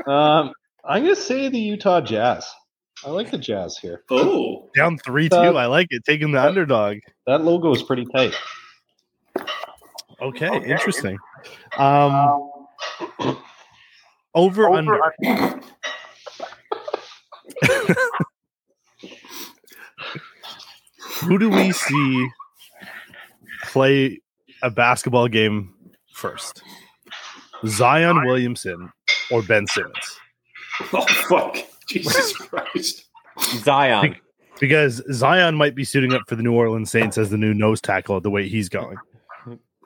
[0.08, 0.54] Um,
[0.86, 2.50] I'm gonna say the Utah Jazz.
[3.06, 4.04] I like the Jazz here.
[4.12, 5.36] Oh, Down three two.
[5.36, 6.04] Uh, I like it.
[6.06, 6.98] Taking the underdog.
[7.26, 8.36] That logo is pretty tight.
[10.22, 11.18] Okay, interesting.
[11.78, 12.52] Um,
[14.36, 15.00] over, under.
[21.22, 22.30] Who do we see
[23.66, 24.20] play
[24.62, 25.74] a basketball game
[26.14, 26.62] first?
[27.66, 28.92] Zion Williamson
[29.32, 30.20] or Ben Simmons?
[30.94, 31.58] oh fuck!
[31.92, 33.06] Jesus Christ!
[33.64, 34.16] Zion.
[34.60, 37.82] Because Zion might be suiting up for the New Orleans Saints as the new nose
[37.82, 38.98] tackle the way he's going.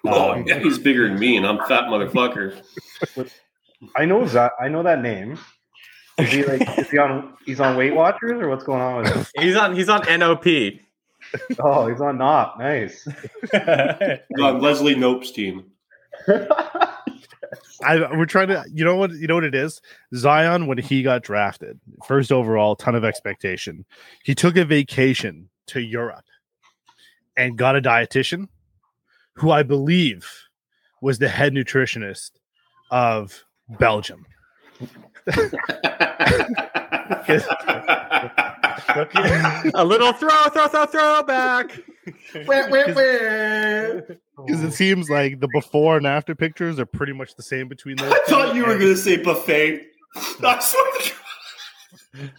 [0.08, 2.62] Oh, Um, yeah, he's bigger than me, and I'm fat motherfucker.
[3.96, 4.52] I know that.
[4.60, 5.38] I know that name.
[6.18, 6.78] Is he like?
[6.80, 7.34] is he on?
[7.46, 9.26] He's on Weight Watchers or what's going on with him?
[9.44, 10.46] He's on he's on NOP.
[11.60, 12.60] Oh, he's on NOP.
[12.60, 13.08] Nice.
[14.40, 15.66] On Leslie Knope's team.
[17.84, 19.82] I we're trying to you know what you know what it is?
[20.16, 23.86] Zion when he got drafted first overall ton of expectation.
[24.24, 26.26] He took a vacation to Europe
[27.38, 28.48] and got a dietitian
[29.34, 30.30] who I believe
[31.02, 32.32] was the head nutritionist
[32.92, 33.44] of
[33.78, 34.26] Belgium.
[39.74, 41.24] A little throw, throw, throw, throw
[44.46, 47.96] because it seems like the before and after pictures are pretty much the same between
[47.98, 48.34] those I two.
[48.34, 49.82] thought you were gonna say buffet.
[50.16, 52.32] I swear to God.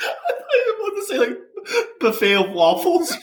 [0.00, 1.38] I thought you were about to say like
[2.00, 3.16] buffet of waffles.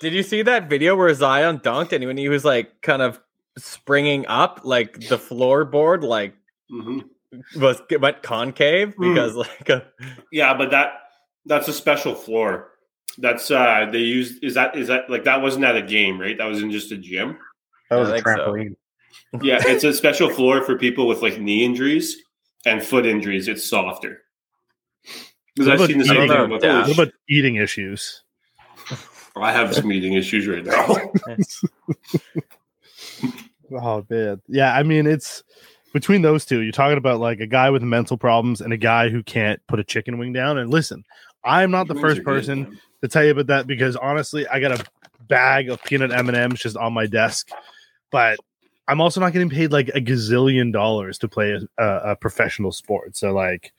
[0.00, 3.20] Did you see that video where Zion dunked and when he was like kind of
[3.58, 6.34] springing up, like the floorboard, like
[6.70, 7.04] Mhm.
[7.56, 9.86] was went concave because like a,
[10.32, 10.94] Yeah, but that
[11.46, 12.70] that's a special floor.
[13.18, 16.36] That's uh they used is that is that like that wasn't at a game, right?
[16.36, 17.38] That was in just a gym.
[17.90, 18.36] That was I a think so.
[18.52, 18.76] trampoline.
[19.42, 22.16] Yeah, it's a special floor for people with like knee injuries
[22.64, 23.48] and foot injuries.
[23.48, 24.22] It's softer.
[25.54, 26.28] Because What I've about seen the I same thing.
[26.28, 26.70] know, I'm like, Dash.
[26.70, 28.22] "Holy what shit." about eating issues
[29.36, 30.96] I have some eating issues right now.
[33.72, 34.74] Oh man, yeah.
[34.74, 35.42] I mean, it's
[35.92, 36.60] between those two.
[36.60, 39.80] You're talking about like a guy with mental problems and a guy who can't put
[39.80, 40.56] a chicken wing down.
[40.56, 41.02] And listen,
[41.46, 44.60] I'm not the first are good, person to tell you about that because honestly, I
[44.60, 44.84] got a
[45.28, 47.50] bag of peanut M and M's just on my desk,
[48.10, 48.38] but
[48.88, 52.72] I'm also not getting paid like a gazillion dollars to play a, a, a professional
[52.72, 53.16] sport.
[53.16, 53.72] So like.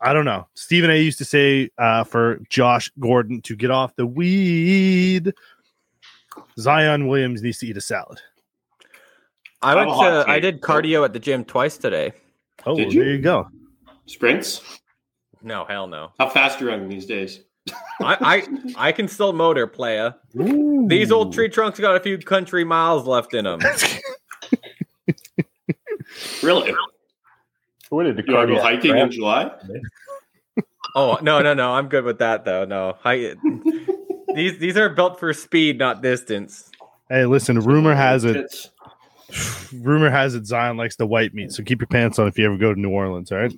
[0.00, 0.46] I don't know.
[0.52, 5.32] Stephen A used to say uh, for Josh Gordon to get off the weed.
[6.58, 8.20] Zion Williams needs to eat a salad.
[9.62, 12.12] I I went to I did cardio at the gym twice today.
[12.66, 13.02] Oh, Did you?
[13.02, 13.48] there you go.
[14.06, 14.80] Sprints?
[15.44, 16.10] No, hell no.
[16.18, 17.40] How fast are you running these days?
[18.00, 18.42] I
[18.76, 20.14] I, I can still motor playa.
[20.34, 23.60] These old tree trunks got a few country miles left in them.
[26.42, 26.74] Really?
[27.88, 29.10] What did the You want to go cardiac hiking in?
[29.10, 29.50] July?
[30.96, 31.72] Oh no no no!
[31.72, 32.64] I'm good with that though.
[32.64, 33.34] No, I,
[34.36, 36.70] these these are built for speed, not distance.
[37.08, 37.58] Hey, listen.
[37.58, 38.36] Rumor has it.
[38.36, 38.70] It's-
[39.72, 40.46] Rumor has it.
[40.46, 42.78] Zion likes the white meat, so keep your pants on if you ever go to
[42.78, 43.32] New Orleans.
[43.32, 43.52] All right.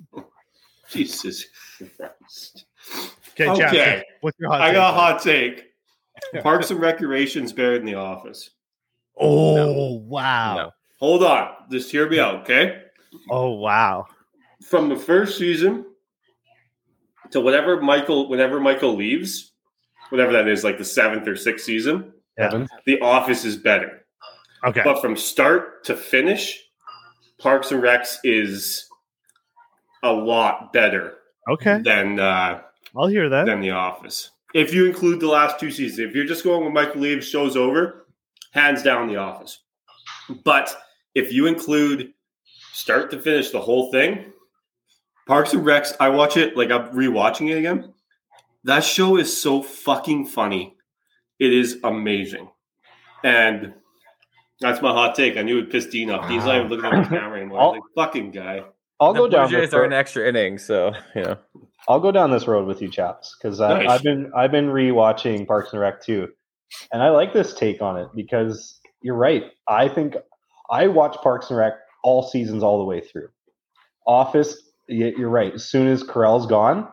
[0.89, 1.45] Jesus
[1.77, 2.65] Christ.
[3.31, 3.49] Okay.
[3.49, 4.03] Okay.
[4.21, 4.61] What's your hot?
[4.61, 4.75] I take?
[4.75, 5.63] got a hot take.
[6.41, 8.49] Parks and Recreation's better than The Office.
[9.19, 10.55] Oh wow.
[10.55, 10.71] No.
[10.99, 11.49] Hold on.
[11.71, 12.83] Just hear me out, okay?
[13.29, 14.07] Oh wow.
[14.63, 15.85] From the first season
[17.31, 19.51] to whatever Michael, whenever Michael leaves,
[20.09, 22.69] whatever that is, like the seventh or sixth season, Evans?
[22.85, 24.05] The Office is better.
[24.65, 24.81] Okay.
[24.83, 26.59] But from start to finish,
[27.39, 28.87] Parks and Recs is
[30.03, 31.16] a lot better
[31.49, 31.81] Okay.
[31.81, 32.61] than uh,
[32.95, 33.45] I'll hear that.
[33.45, 34.31] than The Office.
[34.53, 37.55] If you include the last two seasons, if you're just going when Michael leaves, show's
[37.55, 38.07] over,
[38.51, 39.59] hands down The Office.
[40.43, 40.75] But
[41.15, 42.13] if you include
[42.73, 44.33] start to finish the whole thing,
[45.25, 47.93] Parks and Recs, I watch it like I'm rewatching it again.
[48.63, 50.75] That show is so fucking funny.
[51.39, 52.49] It is amazing.
[53.23, 53.73] And
[54.59, 55.37] that's my hot take.
[55.37, 56.27] I knew it pissed Dean off.
[56.27, 57.73] Dean's not even looking at the camera anymore.
[57.73, 58.63] Like, fucking guy.
[58.99, 59.47] I'll the go down.
[59.49, 59.87] Blue This Jays are road.
[59.87, 61.37] in extra inning, so you know.
[61.89, 63.87] I'll go down this road with you, chaps, because Nice.
[63.87, 66.27] I've been I've been rewatching Parks and Rec too,
[66.91, 69.43] and I like this take on it because you're right.
[69.67, 70.15] I think
[70.69, 73.29] I watch Parks and Rec all seasons all the way through.
[74.05, 74.53] Office,
[74.89, 75.53] y- you're right.
[75.53, 76.87] As soon as Carell's gone,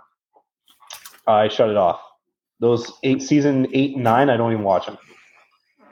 [1.27, 2.01] I shut it off.
[2.61, 4.99] Those eight season eight and nine, I don't even watch them.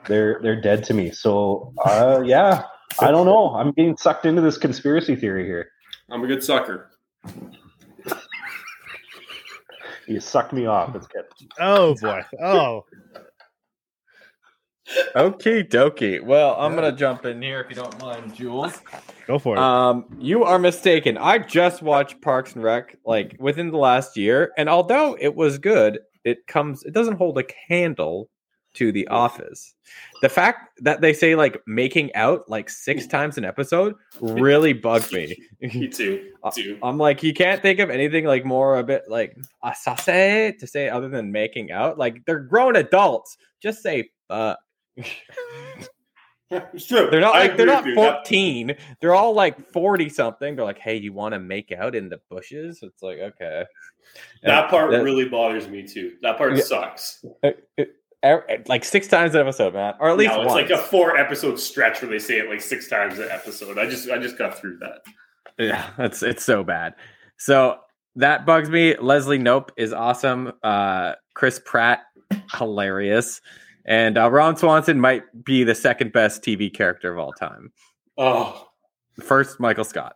[0.07, 1.11] They're they're dead to me.
[1.11, 2.63] So uh, yeah,
[3.01, 3.49] I don't know.
[3.55, 5.69] I'm getting sucked into this conspiracy theory here.
[6.09, 6.91] I'm a good sucker.
[10.07, 10.95] You sucked me off.
[10.95, 11.25] It's good.
[11.59, 12.21] Oh boy.
[12.41, 12.85] Oh.
[15.15, 16.21] Okay, dokie.
[16.21, 18.81] Well, I'm gonna jump in here if you don't mind, Jules.
[19.27, 19.59] Go for it.
[19.59, 21.17] Um, you are mistaken.
[21.17, 25.57] I just watched Parks and Rec like within the last year, and although it was
[25.57, 28.29] good, it comes it doesn't hold a candle
[28.73, 29.75] to The Office.
[30.21, 35.11] The fact that they say like making out like six times an episode really bugged
[35.11, 35.35] me.
[35.61, 36.31] Me too.
[36.55, 36.79] too.
[36.81, 40.89] I'm like, you can't think of anything like more a bit like asase to say
[40.89, 41.97] other than making out.
[41.97, 43.37] Like they're grown adults.
[43.61, 44.57] Just say fuck.
[46.51, 47.07] It's true.
[47.09, 48.01] They're not like they're not with you.
[48.01, 48.75] That- 14.
[49.01, 50.55] They're all like 40 something.
[50.55, 52.79] They're like, hey, you want to make out in the bushes?
[52.83, 53.65] It's like, okay.
[54.43, 56.13] That part that- really bothers me too.
[56.21, 56.63] That part Yeah.
[56.63, 57.25] sucks.
[57.43, 57.55] Er-
[58.67, 59.95] Like six times an episode, man.
[59.99, 60.69] Or at least no, it's once.
[60.69, 63.77] like a four episode stretch where they say it like six times an episode.
[63.77, 65.01] I just I just got through that.
[65.59, 66.95] Yeah, it's it's so bad.
[67.37, 67.77] So
[68.15, 68.95] that bugs me.
[68.97, 70.53] Leslie Knope is awesome.
[70.63, 71.99] Uh, Chris Pratt,
[72.57, 73.41] hilarious,
[73.85, 77.71] and uh, Ron Swanson might be the second best TV character of all time.
[78.17, 78.67] Oh,
[79.21, 80.15] First, Michael Scott.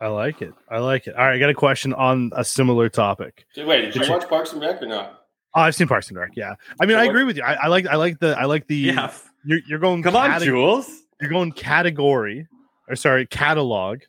[0.00, 0.52] I like it.
[0.68, 1.14] I like it.
[1.16, 3.46] All right, I got a question on a similar topic.
[3.56, 5.21] wait, did Did you you- watch Parks and Rec or not?
[5.54, 6.30] Oh, I've seen Parks and Rec.
[6.34, 7.42] Yeah, I mean, So I agree with you.
[7.42, 8.76] I, I like, I like the, I like the.
[8.76, 9.12] Yeah,
[9.44, 10.02] You're, you're going.
[10.02, 10.88] come on, Jules.
[11.20, 12.46] You're going category,
[12.88, 14.00] or sorry, catalog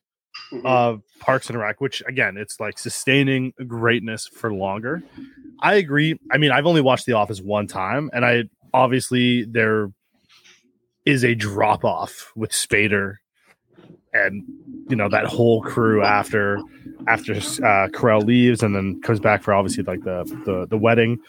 [0.51, 0.65] Mhm.
[0.65, 5.03] of Parks and Rec, which again, it's like sustaining greatness for longer.
[5.59, 6.17] I agree.
[6.31, 9.89] I mean, I've only watched The Office one time, and I obviously there
[11.05, 13.15] is a drop off with Spader
[14.13, 14.43] and
[14.89, 16.59] you know that whole crew after
[17.07, 21.19] after uh, Carell leaves and then comes back for obviously like the the, the wedding.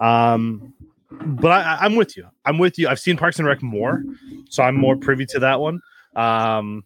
[0.00, 0.74] Um,
[1.10, 2.26] but I, I'm with you.
[2.44, 2.88] I'm with you.
[2.88, 4.04] I've seen Parks and Rec more,
[4.48, 5.80] so I'm more privy to that one.
[6.16, 6.84] Um,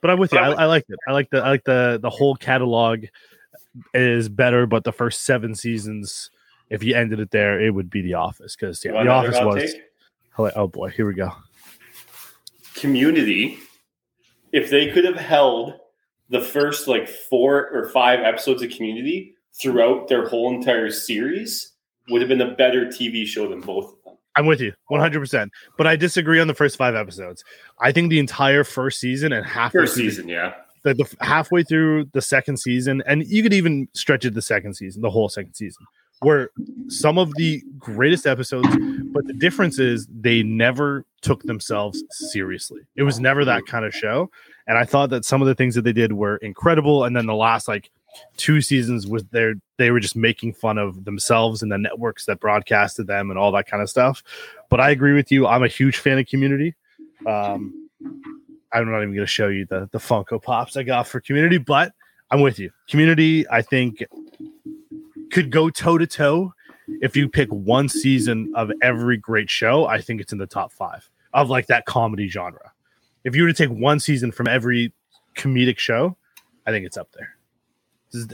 [0.00, 0.38] but I'm with you.
[0.38, 0.98] I, I like it.
[1.08, 3.04] I like the I like the the whole catalog
[3.94, 6.30] is better, but the first seven seasons,
[6.70, 9.72] if you ended it there, it would be The Office because yeah, The Office was.
[9.72, 9.82] take?
[10.38, 11.32] Oh boy, here we go.
[12.74, 13.58] Community.
[14.52, 15.74] If they could have held
[16.30, 21.72] the first like four or five episodes of Community throughout their whole entire series,
[22.10, 24.14] would have been a better TV show than both of them.
[24.36, 25.48] I'm with you 100%.
[25.76, 27.42] But I disagree on the first five episodes.
[27.80, 30.54] I think the entire first season and halfway First season, yeah.
[30.84, 34.74] the, the halfway through the second season, and you could even stretch it the second
[34.74, 35.84] season, the whole second season,
[36.22, 36.50] were
[36.88, 38.68] some of the greatest episodes.
[39.12, 42.82] But the difference is they never took themselves seriously.
[42.96, 44.30] It was never that kind of show.
[44.66, 47.04] And I thought that some of the things that they did were incredible.
[47.04, 47.90] And then the last like
[48.36, 52.40] two seasons was there they were just making fun of themselves and the networks that
[52.40, 54.22] broadcasted them and all that kind of stuff.
[54.68, 55.46] But I agree with you.
[55.46, 56.74] I'm a huge fan of community.
[57.26, 57.88] Um,
[58.72, 61.92] I'm not even to show you the the Funko Pops I got for Community, but
[62.30, 62.70] I'm with you.
[62.88, 64.04] Community, I think,
[65.30, 66.54] could go toe to toe.
[67.02, 70.72] If you pick one season of every great show, I think it's in the top
[70.72, 72.72] five of like that comedy genre.
[73.24, 74.92] If you were to take one season from every
[75.36, 76.16] comedic show,
[76.66, 77.36] I think it's up there.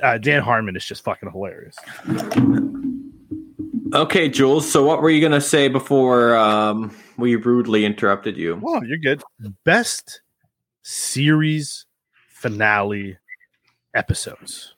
[0.03, 1.77] Uh, Dan Harmon is just fucking hilarious.
[3.93, 4.71] Okay, Jules.
[4.71, 8.57] So what were you gonna say before um, we rudely interrupted you?
[8.57, 9.23] Wow, you're good.
[9.65, 10.21] Best
[10.83, 11.87] series
[12.29, 13.19] finale
[13.95, 14.75] episodes.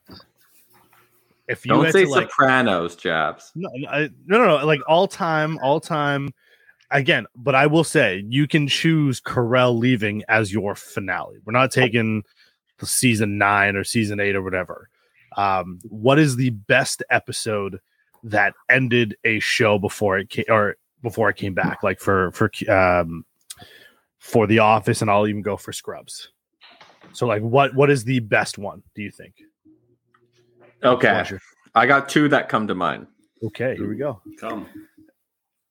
[1.49, 3.53] If you Don't say to, like, Sopranos, Jabs.
[3.55, 6.31] No, no, I- no, no, no, like all time, all time.
[6.91, 11.39] Again, but I will say you can choose Carell leaving as your finale.
[11.45, 12.23] We're not taking
[12.79, 14.89] the season nine or season eight or whatever.
[15.37, 17.81] Um, what is the best episode
[18.23, 21.83] that ended a show before it came or before it came back?
[21.83, 23.25] Like for for um
[24.19, 26.31] for The Office, and I'll even go for Scrubs.
[27.13, 28.83] So, like, what what is the best one?
[28.95, 29.35] Do you think?
[30.83, 31.41] Okay, Pleasure.
[31.75, 33.07] I got two that come to mind.
[33.43, 34.21] Okay, here we go.
[34.41, 34.67] Come.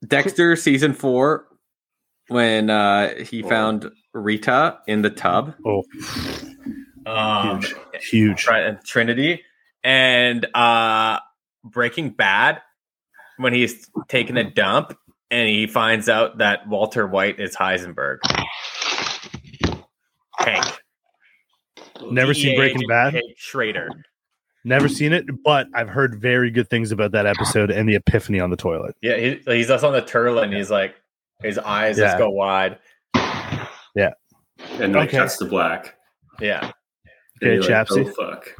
[0.07, 1.47] Dexter season four,
[2.27, 3.49] when uh, he Oh.
[3.49, 5.55] found Rita in the tub.
[5.65, 5.83] Oh,
[7.05, 8.47] Um, huge, huge.
[8.85, 9.43] Trinity,
[9.83, 11.19] and uh
[11.63, 12.61] Breaking Bad
[13.37, 14.97] when he's taking a dump
[15.31, 18.17] and he finds out that Walter White is Heisenberg.
[20.37, 20.65] Hank.
[22.09, 23.13] Never seen Breaking Bad.
[23.13, 23.89] Hank Schrader.
[24.65, 28.39] Never seen it, but I've heard very good things about that episode and the epiphany
[28.39, 28.95] on the toilet.
[29.01, 30.95] Yeah, he, he's just on the turtle and he's like,
[31.43, 32.05] his eyes Yeah.
[32.05, 32.79] just go wide.
[33.95, 34.13] Yeah.
[34.79, 35.17] And like Okay.
[35.17, 35.95] cuts to black.
[36.41, 36.71] Yeah.
[37.41, 38.11] And you're Okay, like, Chapsy.
[38.17, 38.55] oh fuck.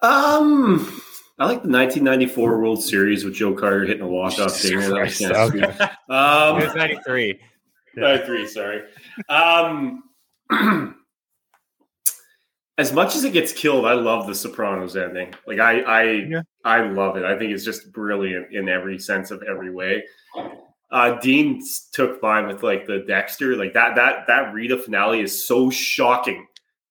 [0.00, 1.00] Um,
[1.38, 4.88] I like the 1994 World Series with Joe Carter hitting a walk-off Jesus dinger.
[4.88, 5.50] That was kinda okay.
[5.50, 5.64] sweet.
[6.08, 7.40] It Um, was 93.
[7.96, 8.82] 93, sorry.
[9.28, 10.04] Um,
[12.78, 15.32] as much as it gets killed, I love the Sopranos ending.
[15.46, 16.42] Like I, I, Yeah.
[16.64, 17.24] I love it.
[17.24, 20.02] I think it's just brilliant in every sense of every way.
[20.90, 21.62] Uh, Dean
[21.92, 23.96] took mine with like the Dexter, like that.
[23.96, 26.46] That that Rita finale is so shocking.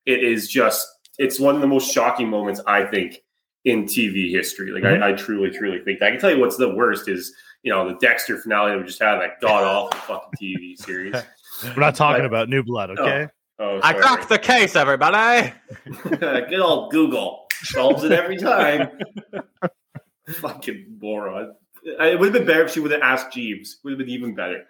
[0.06, 0.88] It is just.
[1.20, 3.20] It's one of the most shocking moments I think
[3.66, 4.72] in TV history.
[4.72, 6.08] Like I, I truly, truly think that.
[6.08, 8.84] I can tell you what's the worst is you know the Dexter finale that we
[8.86, 11.16] just had that god awful fucking TV series.
[11.64, 13.28] We're not talking Like- about New Blood, okay?
[13.64, 15.54] Oh, I cracked the case, everybody.
[16.10, 18.90] Good old Google solves it every time.
[20.28, 21.54] Fucking moron.
[21.98, 23.78] Uh, It would have been better if she would have asked Jeeves.
[23.84, 24.66] Would have been even better.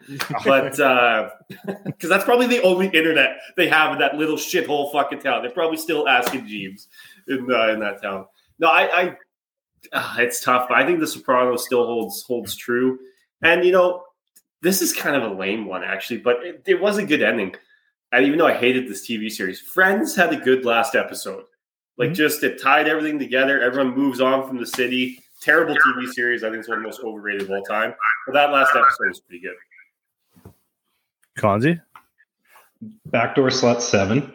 [0.46, 0.72] But
[1.86, 5.42] because that's probably the only internet they have in that little shithole fucking town.
[5.42, 6.88] They're probably still asking Jeeves
[7.28, 8.28] in uh, in that town.
[8.60, 9.18] No, I, I
[9.92, 10.68] uh, it's tough.
[10.70, 13.00] But I think The Sopranos still holds holds true.
[13.42, 14.04] And you know,
[14.62, 17.56] this is kind of a lame one actually, but it, it was a good ending.
[18.14, 21.44] And even though I hated this TV series, Friends had a good last episode.
[21.98, 23.62] Like just it tied everything together.
[23.62, 25.20] Everyone moves on from the city.
[25.42, 26.44] Terrible TV series.
[26.44, 27.94] I think it's one of the most overrated of all time.
[28.26, 29.56] But that last episode was pretty good.
[31.38, 31.82] Konzi?
[33.08, 34.32] Backdoor Slut 7.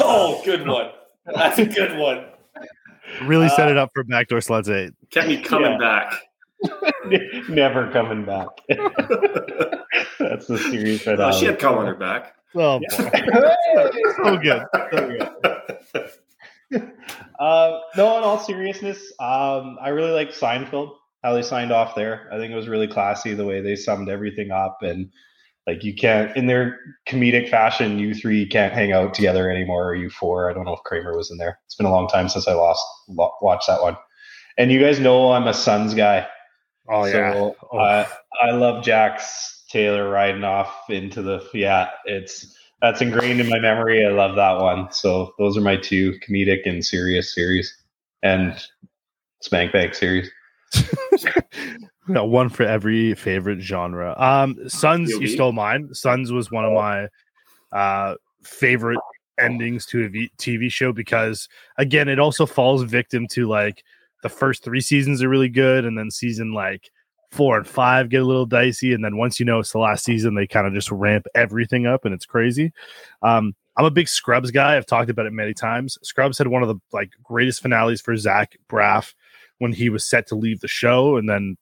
[0.00, 0.90] Oh, good one.
[1.26, 2.26] That's a good one.
[3.24, 4.92] Really set Uh, it up for backdoor sluts eight.
[5.10, 5.78] Kept me coming Yeah.
[5.78, 7.48] back.
[7.48, 8.48] Never coming back.
[10.18, 12.34] That's the series that Uh, she had cum on her back.
[12.56, 12.86] Oh, boy.
[14.22, 14.62] so good.
[14.92, 15.18] So
[15.92, 16.10] good.
[17.38, 20.92] Uh, no, in all seriousness, um, I really like Seinfeld.
[21.22, 22.28] How they signed off there.
[22.32, 25.10] I think it was really classy the way they summed everything up, and
[25.66, 26.78] like you can't in their
[27.08, 27.98] comedic fashion.
[27.98, 30.50] You three can't hang out together anymore, or you four.
[30.50, 31.58] I don't know if Kramer was in there.
[31.66, 33.96] It's been a long time since I lost lo- watched that one.
[34.58, 36.26] And you guys know I'm a Sons guy.
[36.88, 37.32] Oh, yeah.
[37.32, 37.78] So, Oh.
[37.78, 38.06] uh,
[38.42, 41.90] I love Jax Teller riding off into the yeah.
[42.04, 44.06] It's that's ingrained in my memory.
[44.06, 44.92] I love that one.
[44.92, 47.76] So those are my two comedic and serious series,
[48.22, 48.56] and
[49.40, 50.30] Spank Bank series.
[52.06, 54.14] Yeah, one for every favorite genre.
[54.18, 55.88] Um, Sons, you stole mine.
[55.94, 57.08] Sons was one of my
[57.72, 59.00] uh favorite
[59.40, 61.48] endings to a v- TV show because
[61.78, 63.82] again, it also falls victim to like
[64.22, 66.90] the first three seasons are really good, and then season like
[67.34, 70.04] four and five get a little dicey, and then once you know it's the last
[70.04, 72.72] season, they kind of just ramp everything up, and it's crazy.
[73.22, 74.76] Um, I'm a big Scrubs guy.
[74.76, 75.98] I've talked about it many times.
[76.02, 79.14] Scrubs had one of the like greatest finales for Zach Braff
[79.58, 81.56] when he was set to leave the show, and then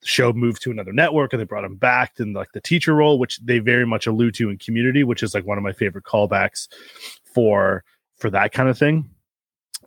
[0.00, 2.94] the show moved to another network, and they brought him back in like the teacher
[2.94, 5.72] role, which they very much allude to in Community, which is like one of my
[5.72, 6.68] favorite callbacks
[7.34, 7.82] for
[8.18, 9.10] for that kind of thing.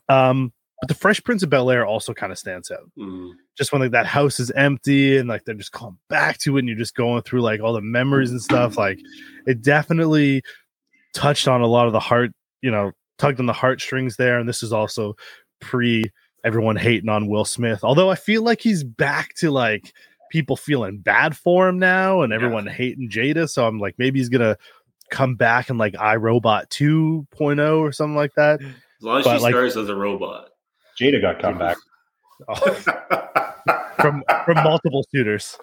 [0.10, 0.52] Um,
[0.82, 3.32] but the Fresh Prince of Bel Air also kind of stands out Mm.
[3.58, 6.60] just when like that house is empty and like they're just going back to it
[6.60, 9.00] and you're just going through like all the memories and stuff like
[9.46, 10.42] it definitely
[11.14, 14.48] touched on a lot of the heart you know tugged on the heartstrings there and
[14.48, 15.16] this is also
[15.60, 16.06] pre
[16.46, 19.92] everyone hating on will smith although i feel like he's back to like
[20.32, 24.30] people feeling bad for him now and everyone hating jada so i'm like maybe he's
[24.30, 24.56] gonna
[25.12, 28.68] come back in like irobot 2.0 or something like that As
[29.02, 30.50] long as But, she like- stars as a robot.
[31.00, 31.78] Jada got come back.
[34.00, 35.58] from from multiple suitors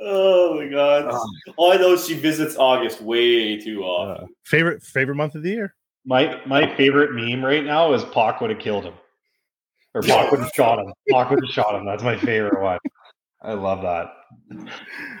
[0.00, 1.12] oh my god!
[1.56, 4.24] All I know is she visits August way too often.
[4.24, 5.74] uh, favorite favorite month of the year
[6.04, 8.94] My my favorite meme right now is Pac would have killed him,
[9.94, 10.92] or Pac would have shot him.
[11.10, 11.84] Pac would have shot him.
[11.86, 12.78] That's my favorite one.
[13.42, 14.12] I love that.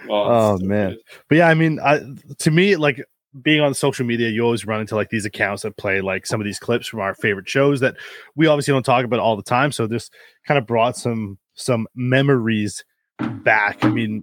[0.08, 0.90] Oh, it's so man.
[0.90, 0.98] good.
[1.28, 2.00] But yeah, I mean, I,
[2.38, 3.02] to me, like
[3.42, 6.40] being on social media, you always run into like these accounts that play like some
[6.40, 7.96] of these clips from our favorite shows that
[8.34, 9.72] we obviously don't talk about all the time.
[9.72, 10.10] So this
[10.46, 12.84] kind of brought some some memories
[13.18, 13.84] back.
[13.84, 14.22] I mean,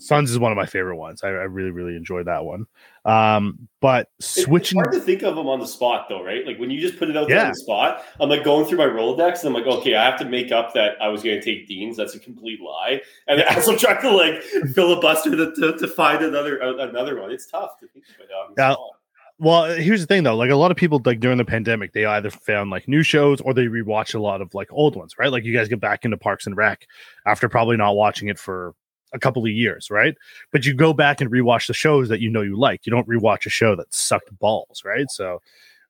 [0.00, 1.22] Sons is one of my favorite ones.
[1.22, 2.66] I, I really really enjoyed that one.
[3.04, 6.46] Um, but switching, It's hard to think of them on the spot, though, right?
[6.46, 8.78] Like when you just put it out there on the spot, I'm like going through
[8.78, 11.40] my Rolodex, and I'm like, okay, I have to make up that I was going
[11.40, 11.96] to take Dean's.
[11.96, 14.42] That's a complete lie, and as I'm trying to like
[14.74, 18.72] filibuster to, to, to find another uh, another one, it's tough to think about Yeah.
[18.74, 18.90] spot.
[19.38, 20.36] Well, here's the thing though.
[20.36, 23.40] Like a lot of people, like during the pandemic, they either found like new shows
[23.40, 25.32] or they rewatch a lot of like old ones, right?
[25.32, 26.86] Like you guys get back into Parks and Rec
[27.24, 28.74] after probably not watching it for
[29.12, 30.14] a couple of years, right?
[30.52, 32.86] But you go back and rewatch the shows that you know you like.
[32.86, 35.10] You don't rewatch a show that sucked balls, right?
[35.10, 35.40] So,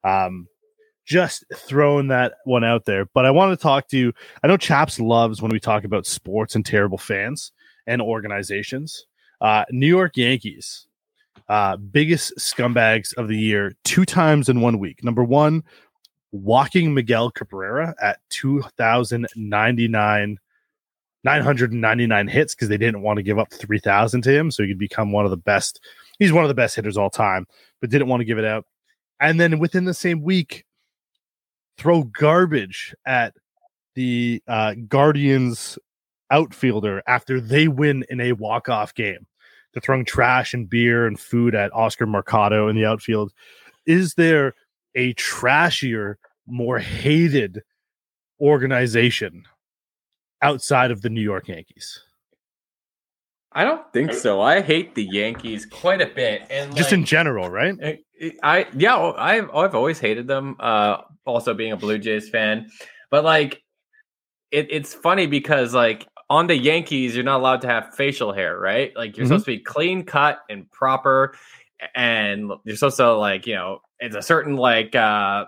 [0.04, 0.48] um,
[1.04, 3.06] just throwing that one out there.
[3.06, 4.12] But I want to talk to you.
[4.42, 7.52] I know Chaps loves when we talk about sports and terrible fans
[7.86, 9.06] and organizations.
[9.40, 10.86] Uh, New York Yankees,
[11.48, 15.02] uh, biggest scumbags of the year, two times in one week.
[15.02, 15.64] Number one,
[16.32, 20.38] walking Miguel Cabrera at 2,099,
[21.24, 24.50] 999 hits because they didn't want to give up 3,000 to him.
[24.50, 25.80] So he could become one of the best.
[26.18, 27.46] He's one of the best hitters all time,
[27.80, 28.66] but didn't want to give it out.
[29.20, 30.64] And then within the same week,
[31.76, 33.34] throw garbage at
[33.94, 35.78] the uh, Guardians
[36.30, 39.26] outfielder after they win in a walk-off game.
[39.72, 43.32] They're throwing trash and beer and food at Oscar Mercado in the outfield.
[43.86, 44.54] Is there
[44.94, 46.16] a trashier,
[46.46, 47.62] more hated
[48.40, 49.44] organization
[50.42, 52.00] outside of the New York Yankees?
[53.52, 54.40] I don't think so.
[54.40, 57.74] I hate the Yankees quite a bit, and Just like, in general, right?
[57.82, 57.98] I-
[58.42, 60.56] I yeah, I've I've always hated them.
[60.60, 62.68] Uh, also being a Blue Jays fan,
[63.10, 63.62] but like,
[64.50, 68.58] it, it's funny because like on the Yankees, you're not allowed to have facial hair,
[68.58, 68.94] right?
[68.94, 69.28] Like you're Mhm.
[69.30, 71.34] supposed to be clean cut and proper,
[71.94, 75.46] and you're supposed to like you know it's a certain like uh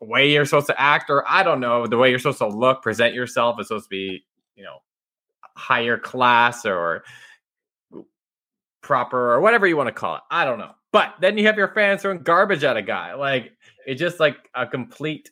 [0.00, 2.82] way you're supposed to act, or I don't know the way you're supposed to look,
[2.82, 4.24] present yourself is supposed to be
[4.54, 4.78] you know
[5.56, 7.04] higher class or
[8.80, 10.22] proper or whatever you want to call it.
[10.30, 10.72] I don't know.
[10.92, 13.14] But then you have your fans throwing garbage at a guy.
[13.14, 13.52] Like
[13.86, 15.30] it's just like a complete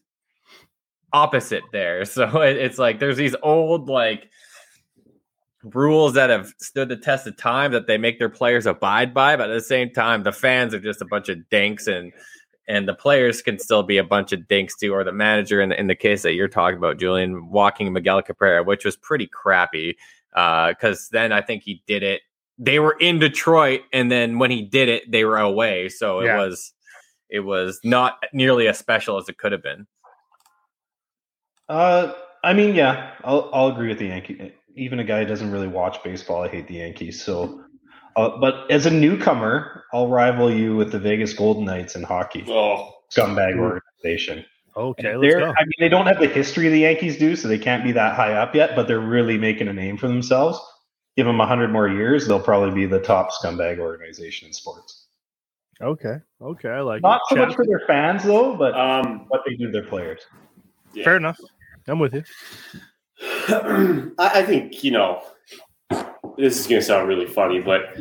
[1.13, 2.05] opposite there.
[2.05, 4.29] So it, it's like there's these old like
[5.63, 9.37] rules that have stood the test of time that they make their players abide by,
[9.37, 12.13] but at the same time, the fans are just a bunch of dinks and
[12.69, 15.69] and the players can still be a bunch of dinks too, or the manager in
[15.69, 19.27] the, in the case that you're talking about, Julian, walking Miguel Cabrera, which was pretty
[19.27, 19.97] crappy.
[20.35, 22.21] Because then I think he did it.
[22.59, 25.89] They were in Detroit, and then when he did it, they were away.
[25.89, 26.37] So it Yeah.
[26.37, 26.73] was
[27.29, 29.87] it was not nearly as special as it could have been.
[31.69, 32.13] Uh,
[32.45, 34.53] I mean, yeah, I'll I'll agree with the Yankee.
[34.75, 37.23] Even a guy who doesn't really watch baseball, I hate the Yankees.
[37.25, 37.65] So,
[38.17, 42.45] uh, but as a newcomer, I'll rival you with the Vegas Golden Knights in hockey.
[42.49, 44.45] Oh, Scumbag organization.
[44.77, 45.55] Okay, let's They're, go.
[45.57, 48.15] I mean, they don't have the history the Yankees do, so they can't be that
[48.15, 48.77] high up yet.
[48.77, 50.59] But they're really making a name for themselves.
[51.17, 55.07] Give them hundred more years, they'll probably be the top scumbag organization in sports.
[55.81, 57.21] Okay, okay, I like Not it.
[57.31, 60.21] so Chad, much for their fans though, but um, what they do to their players.
[60.93, 61.05] yeah.
[61.05, 61.39] Fair enough.
[61.87, 62.25] I'm with you.
[63.49, 65.23] I, I think you know
[66.37, 67.97] this is going to sound really funny, but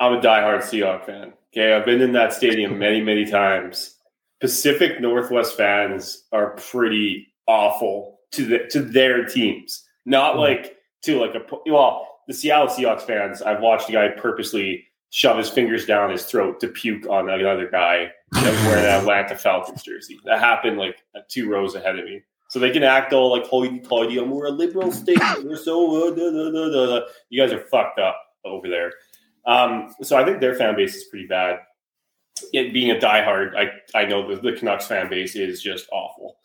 [0.00, 1.32] I'm a diehard Seahawk fan.
[1.52, 3.94] Okay, I've been in that stadium many, many times.
[4.40, 9.84] Pacific Northwest fans are pretty awful to the to their teams.
[10.04, 10.40] Not mm.
[10.40, 13.40] like to like a well, the Seattle Seahawks fans.
[13.40, 17.70] I've watched a guy purposely shove his fingers down his throat to puke on another
[17.70, 20.18] guy that was wearing an Atlanta Falcons jersey.
[20.24, 20.96] That happened like
[21.28, 22.22] two rows ahead of me.
[22.56, 24.16] So they can act all like hoity-toity.
[24.16, 25.20] and We're a liberal state.
[25.44, 28.94] We're so uh, da, da, da." you guys are fucked up over there.
[29.44, 31.58] Um, so I think their fan base is pretty bad.
[32.54, 36.38] It being a diehard, I I know the, the Canucks fan base is just awful.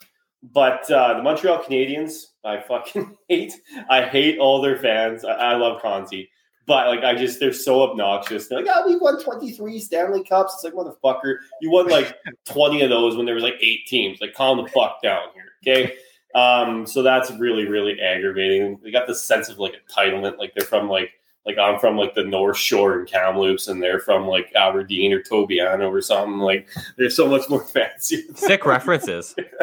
[0.44, 3.54] But uh, the Montreal Canadiens, I fucking hate.
[3.90, 5.24] I hate all their fans.
[5.24, 6.28] I, I love Conzi,
[6.72, 8.48] but like I just they're so obnoxious.
[8.48, 12.16] They're like, "Oh, we won twenty three Stanley Cups." It's like, motherfucker, you won like
[12.46, 14.22] twenty of those when there was like eight teams.
[14.22, 15.96] Like, calm the fuck down here, okay?
[16.34, 18.80] Um, so that's really really aggravating.
[18.82, 21.12] They got this sense of like entitlement, like they're from like
[21.46, 25.22] like I'm from like the North Shore in Kamloops, and they're from like Aberdeen or
[25.22, 26.38] Tobiano or something.
[26.38, 28.24] Like they're so much more fancy.
[28.34, 29.36] Sick references.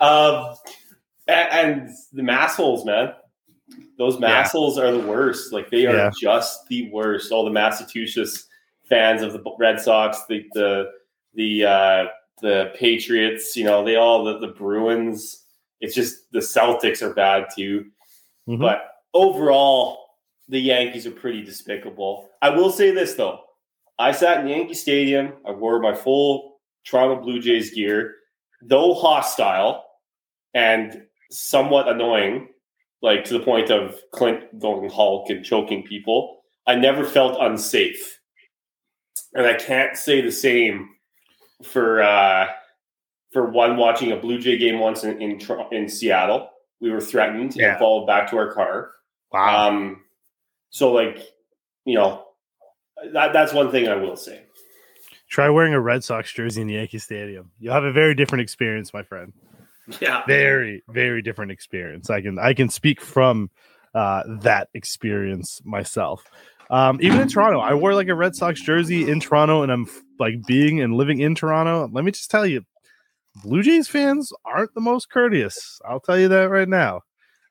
[0.00, 0.54] um,
[1.28, 3.12] and, and the massholes, man.
[4.02, 4.82] Those Yeah.
[4.82, 5.52] are the worst.
[5.52, 6.10] Like they are Yeah.
[6.20, 7.30] just the worst.
[7.30, 8.48] All the Massachusetts
[8.88, 10.90] fans of the Red Sox, the the
[11.34, 12.06] the uh,
[12.40, 15.44] the Patriots, you know, they all the, the Bruins.
[15.80, 17.86] It's just the Celtics are bad too.
[18.48, 18.58] Mhm.
[18.58, 19.98] But overall,
[20.48, 22.28] the Yankees are pretty despicable.
[22.42, 23.40] I will say this though.
[24.00, 25.34] I sat in Yankee Stadium.
[25.46, 28.16] I wore my full Toronto Blue Jays gear,
[28.62, 29.84] though hostile
[30.54, 32.48] and somewhat annoying,
[33.02, 36.38] like to the point of Clint going Hulk and choking people.
[36.66, 38.20] I never felt unsafe,
[39.34, 40.90] and I can't say the same
[41.64, 42.46] for uh,
[43.32, 45.40] for one watching a Blue Jay game once in in,
[45.72, 46.48] in Seattle.
[46.80, 47.70] We were threatened Yeah.
[47.72, 48.90] and followed back to our car.
[49.32, 49.68] Wow.
[49.68, 50.02] Um,
[50.70, 51.18] so like,
[51.84, 52.24] you know,
[53.12, 54.42] That, that's one thing I will say.
[55.28, 57.50] Try wearing a Red Sox jersey in the Yankee Stadium.
[57.60, 59.32] You'll have a very different experience, my friend.
[60.00, 60.22] Yeah.
[60.26, 62.10] Very, very different experience.
[62.10, 63.50] I can I can speak from
[63.94, 66.24] uh, that experience myself.
[66.70, 69.86] Um, even in Toronto, I wore like a Red Sox jersey in Toronto, and I'm
[70.18, 71.88] like being and living in Toronto.
[71.92, 72.64] Let me just tell you,
[73.44, 75.80] Blue Jays fans aren't the most courteous.
[75.84, 77.02] I'll tell you that right now.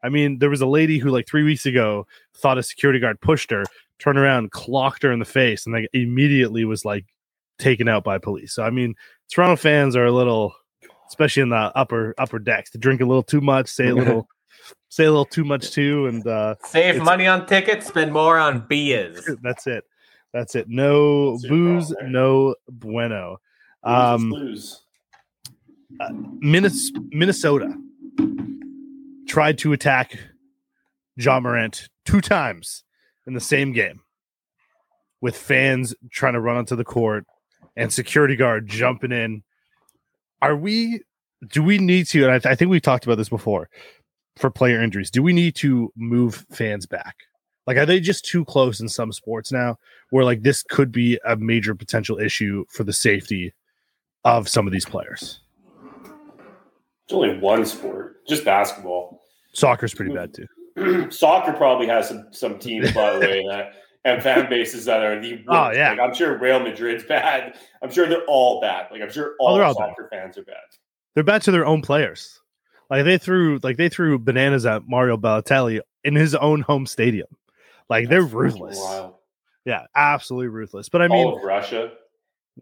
[0.03, 3.21] I mean, there was a lady who like three weeks ago thought a security guard
[3.21, 3.63] pushed her,
[3.99, 7.05] turned around, clocked her in the face, and like immediately was like
[7.59, 8.55] taken out by police.
[8.55, 8.95] So I mean,
[9.29, 10.55] Toronto fans are a little,
[11.11, 14.29] especially in the upper upper decks, to drink a little too much, say a little,
[14.87, 18.65] say a little too much too, and uh, Save money on tickets, spend more on
[18.69, 19.29] beers.
[19.43, 19.83] that's it.
[20.33, 20.69] That's it.
[20.69, 23.37] No That's booze, problem, no bueno.
[23.83, 24.81] Um, is lose.
[26.39, 27.75] Minnes- Minnesota
[29.27, 30.17] tried to attack
[31.17, 32.85] Ja Morant two times
[33.27, 33.99] in the same game
[35.19, 37.25] with fans trying to run onto the court
[37.75, 39.43] and security guard jumping in.
[40.41, 41.01] Are we,
[41.47, 43.69] do we need to, and I, I think we've talked about this before
[44.37, 47.15] for player injuries, do we need to move fans back?
[47.67, 49.77] Like, are they just too close in some sports now
[50.09, 53.53] where like this could be a major potential issue for the safety
[54.23, 55.41] of some of these players?
[57.05, 59.21] It's only one sport, just basketball.
[59.53, 60.35] Soccer's pretty bad mm.
[60.35, 60.47] too.
[61.11, 63.73] Soccer probably has some some teams, by the way, that
[64.05, 65.45] and fan bases that are the worst.
[65.47, 65.91] Oh, yeah.
[65.91, 67.55] Like, I'm sure Real Madrid's bad.
[67.83, 68.87] I'm sure they're all bad.
[68.91, 69.73] Like I'm sure all Oh, bad.
[69.75, 70.55] soccer fans are bad.
[71.13, 72.39] They're bad to their own players.
[72.89, 77.27] Like they threw like they threw bananas at Mario Balotelli in his own home stadium.
[77.89, 78.77] Like they're ruthless.
[78.79, 79.13] wild.
[79.65, 80.89] Yeah, absolutely ruthless.
[80.89, 81.91] But I mean, all of Russia.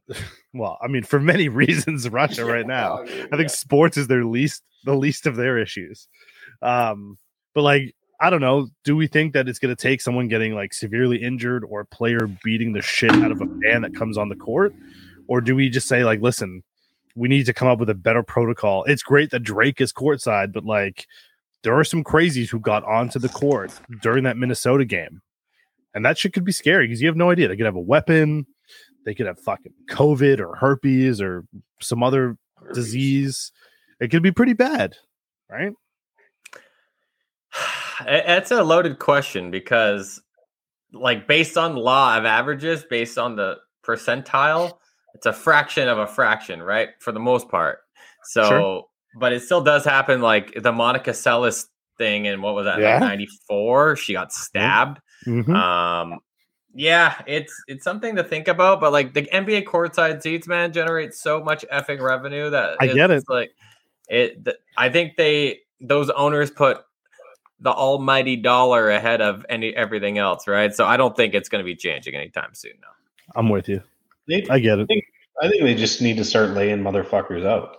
[0.53, 3.03] well, I mean, for many reasons, Russia right now.
[3.31, 6.07] I think sports is their least the least of their issues.
[6.61, 7.17] Um,
[7.55, 8.67] but like, I don't know.
[8.83, 11.85] Do we think that it's going to take someone getting like severely injured or a
[11.85, 14.73] player beating the shit out of a fan that comes on the court,
[15.27, 16.63] or do we just say like, listen,
[17.15, 18.83] we need to come up with a better protocol?
[18.85, 21.07] It's great that Drake is courtside, but like,
[21.63, 25.21] there are some crazies who got onto the court during that Minnesota game,
[25.93, 27.47] and that shit could be scary because you have no idea.
[27.47, 28.45] They could have a weapon.
[29.05, 31.45] They could have fucking COVID or herpes or
[31.81, 32.37] some other
[32.73, 33.51] disease.
[33.99, 34.95] It could be pretty bad,
[35.49, 35.73] right?
[38.07, 40.21] It- It's a loaded question because,
[40.93, 44.77] like, based on law of averages, based on the percentile,
[45.15, 46.89] it's a fraction of a fraction, right?
[46.99, 47.79] For the most part.
[48.23, 48.85] So, Sure.
[49.19, 50.21] but it still does happen.
[50.21, 51.65] Like the Monica Seles
[51.97, 52.79] thing, and what was that?
[52.79, 52.99] Yeah.
[52.99, 53.95] Ninety four.
[53.95, 54.99] She got stabbed.
[55.25, 55.53] Mhm.
[55.55, 56.19] Um,
[56.73, 58.79] yeah, it's it's something to think about.
[58.79, 63.09] But like the NBA courtside seats, man, generate so much effing revenue that I get
[63.11, 63.51] it's Like
[64.09, 66.81] it, th- I think they those owners put
[67.61, 70.73] the almighty dollar ahead of any everything else, right?
[70.73, 72.73] So I don't think it's going to be changing anytime soon.
[72.81, 72.87] No.
[73.35, 73.81] I'm with you.
[74.27, 74.87] They, I get it.
[75.41, 77.77] I think they just need to start laying motherfuckers out.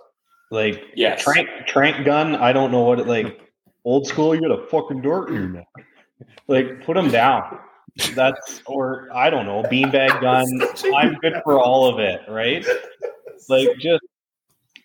[0.51, 2.35] Like yeah, trank trank gun.
[2.37, 3.41] I don't know what it like.
[3.85, 4.35] Old school.
[4.35, 5.68] You got a fucking dart in your neck.
[6.49, 7.59] Like put them down.
[8.14, 10.47] That's or I don't know beanbag gun.
[10.95, 12.66] I'm good for all of it, right?
[13.49, 14.03] Like just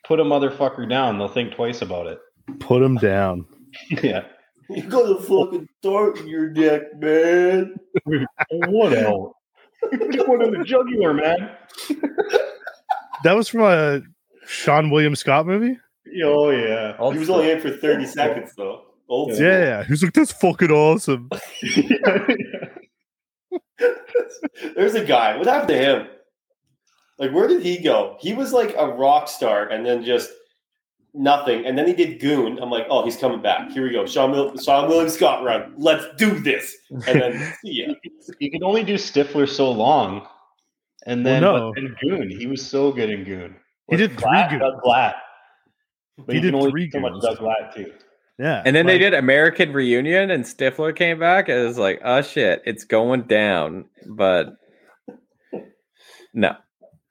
[0.05, 1.17] put a motherfucker down.
[1.17, 2.19] They'll think twice about it.
[2.59, 3.45] Put them down.
[4.03, 4.25] yeah.
[4.69, 7.75] You got a fucking dart in your neck, man.
[8.49, 9.33] What else?
[10.11, 11.51] Just one in the jugular, man.
[13.23, 14.01] That was from a
[14.47, 15.77] Seann William Scott movie.
[16.23, 16.95] Oh yeah.
[16.99, 17.39] Old he was school.
[17.39, 18.83] only in for 30 seconds, though.
[19.07, 19.45] Old Yeah, school.
[19.47, 19.83] yeah.
[19.83, 21.29] He's like, that's fucking awesome.
[24.75, 25.37] There's a guy.
[25.37, 26.07] What happened to him?
[27.17, 28.17] Like, where did he go?
[28.19, 30.31] He was like a rock star and then just
[31.15, 31.65] nothing.
[31.65, 32.59] And then he did Goon.
[32.61, 33.71] I'm like, oh, he's coming back.
[33.71, 34.05] Here we go.
[34.05, 35.73] Sean, Mil- Seann William Scott run.
[35.77, 36.75] Let's do this.
[37.07, 37.93] And then, see ya.
[38.39, 40.27] you could only do Stifler so long,
[41.05, 41.73] and then Well, no.
[41.73, 42.29] but then Goon.
[42.29, 43.55] He was so good in Goon.
[43.89, 44.49] He did What's three Glatt?
[44.49, 44.61] Goons.
[44.61, 45.13] Doug Glatt.
[46.17, 47.91] But He you can did only three do so much Doug Glatt too.
[48.39, 48.61] Yeah.
[48.65, 51.47] And then they did American Reunion, and Stifler came back.
[51.49, 53.85] And it was like, oh shit, it's going down.
[54.07, 54.55] But
[56.33, 56.55] no,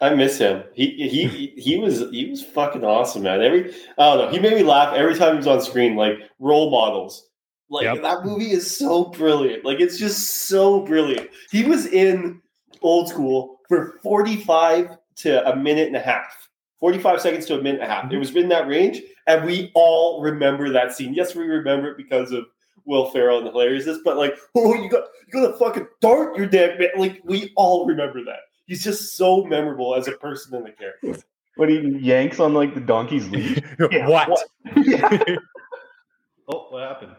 [0.00, 0.64] I miss him.
[0.74, 3.40] He he he was he was fucking awesome, man.
[3.40, 4.28] Every I don't know.
[4.28, 5.96] He made me laugh every time he was on screen.
[5.96, 7.28] Like role models.
[7.70, 8.02] Like Yep.
[8.02, 9.64] that movie is so brilliant.
[9.64, 11.30] Like it's just so brilliant.
[11.50, 12.42] He was in
[12.82, 16.48] old school for 45 to a minute and a half.
[16.80, 18.04] 45 seconds to a minute and a half.
[18.04, 18.18] It mm-hmm.
[18.18, 21.14] was in that range, and we all remember that scene.
[21.14, 22.44] Yes, we remember it because of
[22.84, 26.36] Will Ferrell and the hilariousness, but like, oh, you got you got a fucking dart
[26.36, 26.88] your neck, man.
[26.98, 28.40] Like we all remember that.
[28.66, 31.22] He's just so memorable as a person and a character.
[31.56, 33.64] But he yanks on like the donkey's lead.
[33.90, 34.42] Yeah, what?
[34.76, 35.18] Yeah.
[36.48, 37.12] oh, what happened?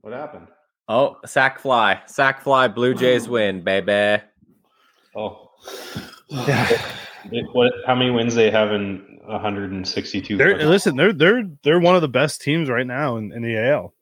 [0.00, 0.48] What happened?
[0.88, 2.68] Oh, sack fly, sack fly.
[2.68, 3.32] Blue Jays oh.
[3.32, 4.22] win, baby.
[5.16, 5.50] Oh,
[6.28, 6.68] Yeah.
[7.52, 7.72] What?
[7.86, 10.36] How many wins they have in 162?
[10.36, 13.56] They're, listen, they're they're they're one of the best teams right now in, in the
[13.56, 13.94] AL.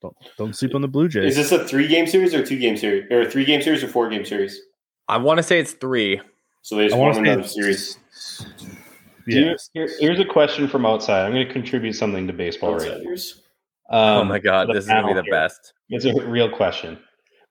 [0.00, 1.36] Don't don't sleep on the Blue Jays.
[1.36, 3.10] Is this a three game series or two game series?
[3.10, 4.60] Or a three game series or four game series?
[5.08, 6.20] I want to say it's three.
[6.62, 7.98] So they just I won want another series.
[9.26, 9.70] Do you- Yes.
[9.72, 11.24] here- here's a question from outside.
[11.26, 13.42] I'm going to contribute something to baseball right Outsiders.
[13.88, 15.30] Um, oh my god, this is gonna be the here.
[15.30, 15.72] best.
[15.90, 16.98] It's a real question.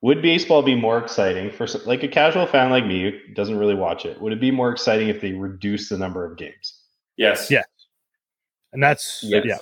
[0.02, 3.74] Would baseball be more exciting for like a casual fan like me who doesn't really
[3.74, 4.20] watch it?
[4.22, 6.82] Would it be more exciting if they reduce the number of games?
[7.16, 7.50] Yes.
[7.50, 7.64] Yeah.
[8.74, 9.46] And that's Yes.
[9.48, 9.58] yeah.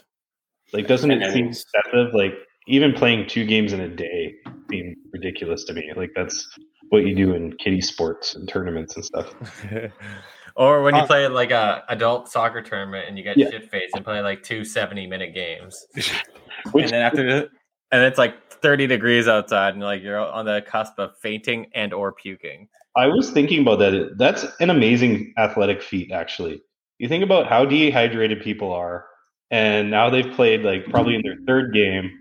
[0.74, 1.64] Like, doesn't And it seem innings.
[1.76, 2.16] excessive?
[2.16, 2.34] Like,
[2.68, 4.34] even playing two games in a day
[4.72, 5.92] seems ridiculous to me.
[5.96, 6.50] Like, that's
[6.90, 9.34] what you do in kiddie sports and tournaments and stuff.
[10.56, 13.50] or when you Uh, play like a adult soccer tournament and you get Yeah.
[13.50, 15.88] shit faced and play like two 70 minute games.
[16.72, 17.50] Which and then after the,
[17.92, 21.94] and it's like 30 degrees outside and like you're on the cusp of fainting and
[21.94, 22.68] or puking.
[22.96, 24.16] I was thinking about that.
[24.18, 26.62] That's an amazing athletic feat, actually.
[27.00, 29.06] You think about how dehydrated people are,
[29.50, 32.12] and now they've played like probably in their third game,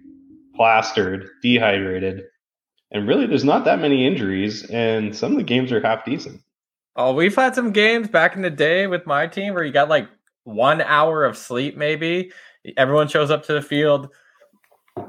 [0.57, 2.25] plastered, dehydrated,
[2.93, 6.40] and really there's not that many injuries, and some of the games are half decent.
[6.95, 9.88] Oh, we've had some games back in the day with my team where you got
[9.88, 10.09] like
[10.45, 12.30] one hour of sleep, maybe.
[12.76, 14.09] Everyone shows up to the field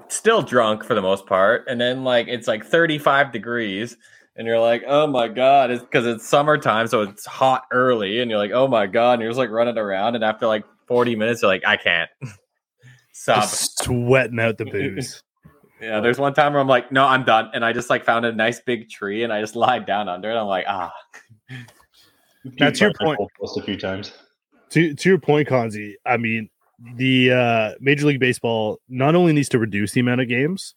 [0.07, 1.65] still drunk for the most part.
[1.67, 3.97] And then like it's like 35 degrees.
[4.35, 8.19] And you're like, oh my God, it's because it's summertime, so it's hot early.
[8.19, 9.13] And you're like, oh my God.
[9.13, 10.15] And you're just like running around.
[10.15, 12.09] And after like 40 minutes, you're like, I can't.
[13.13, 13.43] Stop.
[13.43, 15.21] Just sweating out the booze.
[15.83, 17.49] Yeah, there's one time where I'm like, no, I'm done.
[17.53, 20.31] And I just like found a nice big tree and I just lied down under
[20.31, 20.35] it.
[20.35, 20.93] I'm like, ah.
[22.59, 24.11] Now, to your point- my goalpost a few times.
[24.71, 26.49] to to your point, Konzi, I mean,
[26.95, 30.73] the uh, Major League Baseball not only needs to reduce the amount of games,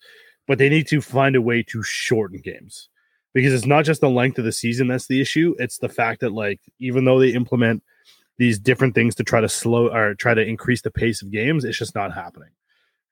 [0.47, 2.89] but they need to find a way to shorten games
[3.35, 5.57] because it's not just the length of the season that's the issue.
[5.59, 7.83] It's the fact that like even though they implement
[8.39, 11.65] these different things to try to slow or try to increase the pace of games,
[11.65, 12.51] it's just not happening.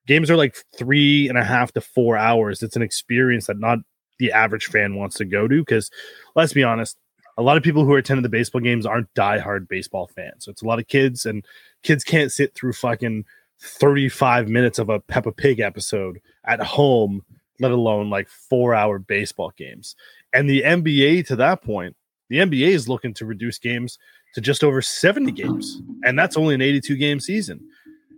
[0.07, 2.63] Games are like three and a half to four hours.
[2.63, 3.79] It's an experience that not
[4.19, 5.91] the average fan wants to go to because
[6.35, 6.99] let's be honest,
[7.37, 10.45] a lot of people who are attending the baseball games aren't diehard baseball fans.
[10.45, 11.45] So it's a lot of kids, and
[11.83, 13.25] kids can't sit through fucking
[13.61, 17.25] 35 minutes of a Peppa Pig episode at home,
[17.61, 19.97] let alone like four hour baseball games.
[20.33, 21.97] And the NBA, to that point,
[22.29, 23.99] the NBA is looking to reduce games
[24.35, 25.81] to just over 70 games.
[26.05, 27.61] And that's only an 82 game season.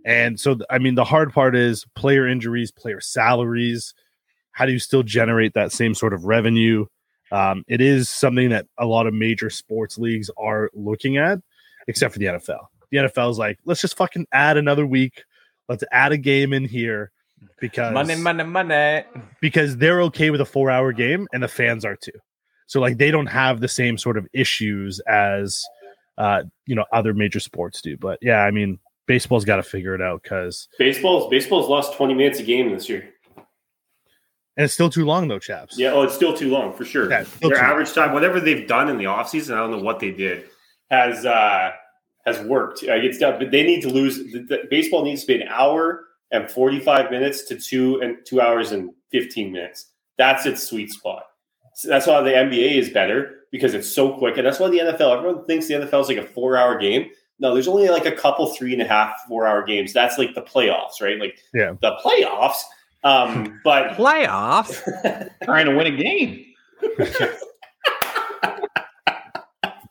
[0.07, 3.93] And so, I mean, the hard part is player injuries, player salaries.
[4.53, 6.85] How do you still generate that same sort of revenue?
[7.29, 11.39] Um, it is something that a lot of major sports leagues are looking at,
[11.89, 12.67] except for the NFL.
[12.89, 15.23] The NFL is like, let's just fucking add another week.
[15.67, 17.11] Let's add a game in here
[17.59, 19.03] because Money, money, money.
[19.41, 22.11] because they're okay with a four hour game and the fans are too.
[22.67, 25.65] So like they don't have the same sort of issues as
[26.17, 27.97] uh you know other major sports do.
[27.97, 32.13] But yeah, I mean baseball's got to figure it out because Baseball's baseball's lost 20
[32.13, 33.09] minutes a game this year.
[33.35, 35.79] and it's still too long though, chaps.
[35.79, 37.09] Yeah, oh, it's still too long for sure.
[37.09, 37.57] Yeah, Their too long.
[37.57, 40.45] average time, whatever they've done in the offseason, I don't know what they did,
[40.91, 41.71] has uh
[42.25, 42.83] has worked.
[42.83, 44.17] It's done, but they need to lose.
[44.17, 48.41] The, the, baseball needs to be an hour and 45 minutes to two and two
[48.41, 49.91] hours and 15 minutes.
[50.17, 51.23] That's its sweet spot.
[51.75, 54.79] So that's why the NBA is better because it's so quick, and that's why the
[54.79, 55.17] NFL.
[55.17, 57.09] Everyone thinks the NFL is like a four-hour game.
[57.39, 59.93] No, there's only like a couple three and a half, four-hour games.
[59.93, 61.19] That's like the playoffs, right?
[61.19, 61.73] Like Yeah.
[61.81, 62.57] the playoffs.
[63.03, 64.81] Um, but Playoffs.
[65.43, 66.45] Trying to win a game.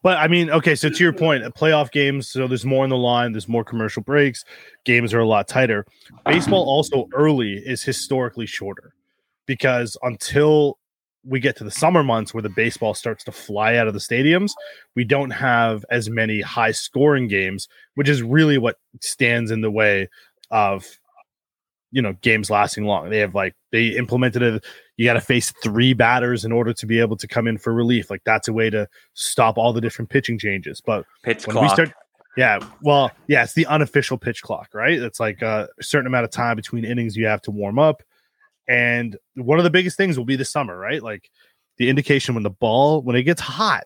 [0.03, 2.91] But I mean, okay, so to your point, uh, playoff games, so there's more on
[2.91, 4.45] the line, there's more commercial breaks,
[4.85, 5.85] games are a lot tighter.
[6.25, 8.95] Baseball also early is historically shorter
[9.47, 10.79] because until
[11.27, 14.01] we get to the summer months where the baseball starts to fly out of the
[14.01, 14.53] stadiums,
[14.95, 19.71] we don't have as many high scoring games, which is really what stands in the
[19.71, 20.09] way
[20.51, 20.87] of
[21.91, 23.11] you know games lasting long.
[23.11, 24.65] They have like they implemented it.
[24.97, 27.73] You got to face three batters in order to be able to come in for
[27.73, 28.11] relief.
[28.11, 30.81] Like that's a way to stop all the different pitching changes.
[30.81, 31.63] But Pitch when clock.
[31.65, 31.93] we start,
[32.37, 34.99] yeah, well, yeah, it's the unofficial pitch clock, right?
[34.99, 38.03] It's like a certain amount of time between innings you have to warm up.
[38.69, 41.03] And one of the biggest things will be the summer, right?
[41.03, 41.31] Like
[41.79, 43.85] the indication when the ball when it gets hot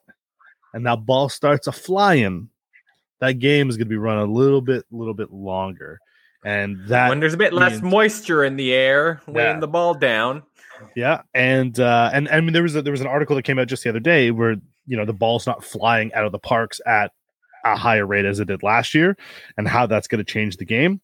[0.72, 2.48] and that ball starts a flying,
[3.20, 5.98] that game is going to be run a little bit, a little bit longer,
[6.44, 9.60] and that when there's a bit less moisture in the air, weighing Yeah.
[9.60, 10.42] the ball down.
[10.96, 13.42] Yeah, and uh, and and I mean, there was a, there was an article that
[13.42, 14.56] came out just the other day where
[14.86, 17.12] you know the ball's not flying out of the parks at
[17.66, 19.14] a higher rate as it did last year,
[19.58, 21.02] and how that's going to change the game.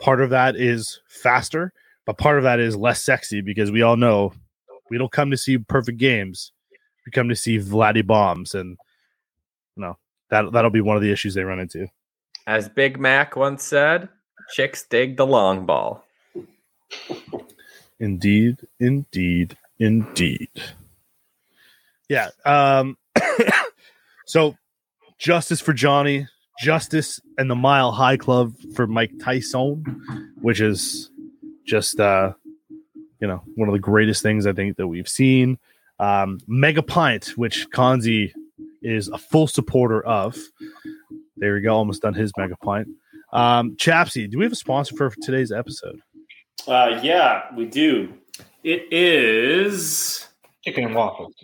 [0.00, 1.72] Part of that is faster.
[2.06, 4.32] But part of that is less sexy because we all know
[4.90, 6.52] we don't come to see perfect games.
[7.06, 8.76] We come to see Vladdy bombs, and
[9.76, 9.98] you know
[10.30, 11.88] that that'll be one of the issues they run into.
[12.46, 14.08] As Big Mac once said,
[14.52, 16.04] chicks dig the long ball.
[18.00, 20.50] Indeed, indeed, indeed.
[22.08, 22.30] Yeah.
[22.44, 22.98] Um
[24.26, 24.56] so
[25.18, 26.26] justice for Johnny,
[26.60, 29.84] justice and the Mile High Club for Mike Tyson,
[30.40, 31.11] which is
[31.64, 32.32] just uh
[33.20, 35.58] you know one of the greatest things I think that we've seen.
[35.98, 38.32] Um Mega Pint, which Kanzi
[38.82, 40.36] is a full supporter of.
[41.36, 42.88] There we go, almost done his Mega Pint.
[43.32, 46.00] Um Chapsy, do we have a sponsor for today's episode?
[46.68, 48.12] Uh, yeah, we do.
[48.62, 50.28] It is
[50.64, 51.34] Chicken and waffles.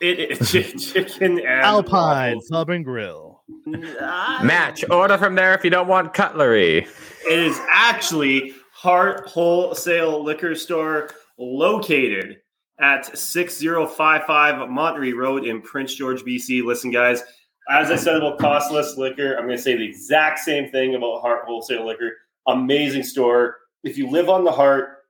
[0.00, 2.48] it is chi- chicken and Alpine waffles.
[2.50, 3.42] Pub and Grill.
[3.66, 4.82] Match.
[4.90, 6.86] Order from there if you don't want cutlery.
[7.28, 12.40] It is actually Hart Wholesale Liquor Store located
[12.80, 16.64] at 6055 Monterey Road in Prince George, BC.
[16.64, 17.22] Listen, guys,
[17.70, 21.20] as I said about costless liquor, I'm going to say the exact same thing about
[21.20, 22.10] Hart Wholesale Liquor.
[22.48, 23.58] Amazing store.
[23.84, 25.04] If you live on the Hart,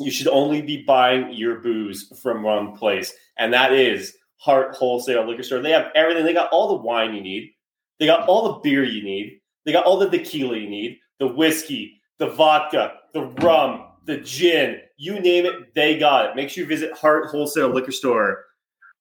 [0.00, 5.28] you should only be buying your booze from one place, and that is Hart Wholesale
[5.28, 5.60] Liquor Store.
[5.60, 6.24] They have everything.
[6.24, 7.52] They got all the wine you need.
[8.00, 9.38] They got all the beer you need.
[9.64, 14.78] They got all the tequila you need, the whiskey, the vodka, the rum, the gin,
[14.96, 16.36] you name it, they got it.
[16.36, 18.44] Make sure you visit Hart Wholesale Liquor Store,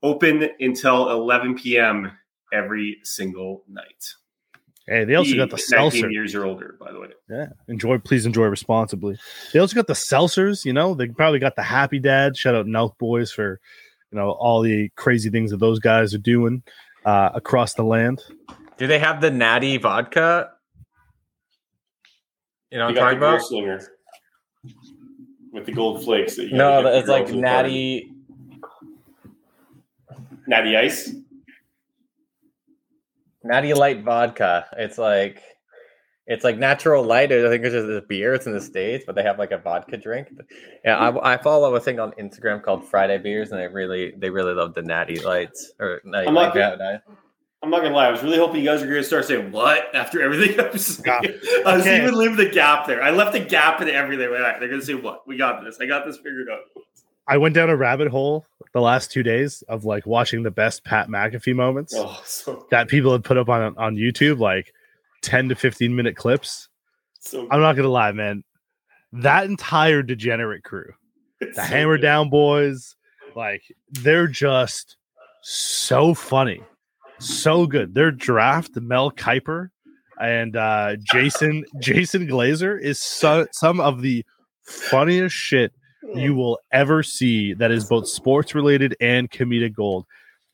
[0.01, 2.11] open until 11 p.m.
[2.51, 4.15] every single night.
[4.88, 6.09] Hey, they also Be got the 19 seltzer.
[6.09, 7.09] years or older, by the way.
[7.30, 7.99] Yeah, enjoy.
[7.99, 9.19] Please enjoy responsibly.
[9.53, 10.65] They also got the seltzers.
[10.65, 12.36] You know, they probably got the Happy Dad.
[12.36, 13.59] Shout out Nelk Boys for
[14.11, 16.63] you know all the crazy things that those guys are doing
[17.05, 18.24] uh, across the land.
[18.78, 20.49] Do they have the natty vodka?
[22.72, 23.45] You know what You I'm got talking the Girl about?
[23.47, 23.80] Slinger
[25.51, 26.36] with the gold flakes.
[26.38, 27.41] That you No, gotta it's like girls party.
[27.41, 28.11] natty.
[30.47, 31.13] Natty Ice.
[33.43, 34.67] Natty light vodka.
[34.78, 35.41] It's like
[36.28, 37.32] it's like natural light.
[37.32, 38.34] I think it's just a beer.
[38.34, 40.30] It's in the states, but they have like a vodka drink.
[40.86, 44.30] Yeah, I, I follow a thing on Instagram called Friday Beers, and they really they
[44.30, 46.78] really love the natty lights or natty I'm not light.
[46.78, 46.97] gonna- yeah,
[47.64, 48.07] I'm not gonna lie.
[48.07, 50.86] I was really hoping you guys were gonna start saying what after everything I was
[50.86, 51.03] saying.
[51.05, 51.30] Yeah.
[51.66, 52.01] I was Okay.
[52.01, 53.03] even leaving the gap there.
[53.03, 54.28] I left a gap in everything.
[54.28, 55.28] All right, they're gonna say what?
[55.28, 55.78] We got this.
[55.80, 56.62] I got this figured out.
[57.28, 60.84] I went down a rabbit hole the last two days of like watching the best
[60.84, 64.74] Pat McAfee moments Oh, so that people had put up on on YouTube, like
[65.22, 66.68] ten to fifteen minute clips.
[67.20, 67.47] so.
[67.51, 68.43] I'm not gonna lie, man.
[69.14, 70.93] That entire degenerate crew,
[71.39, 72.01] it's the so Hammer good.
[72.03, 72.95] Down Boys,
[73.36, 74.97] like they're just
[75.43, 76.64] so funny,
[77.22, 77.93] so good.
[77.93, 79.69] Their draft, Mel Kiper
[80.19, 84.26] and uh, Jason Jason Glazer is so, some of the
[84.63, 85.74] funniest shit
[86.15, 90.05] you will ever see that is both sports related and comedic gold.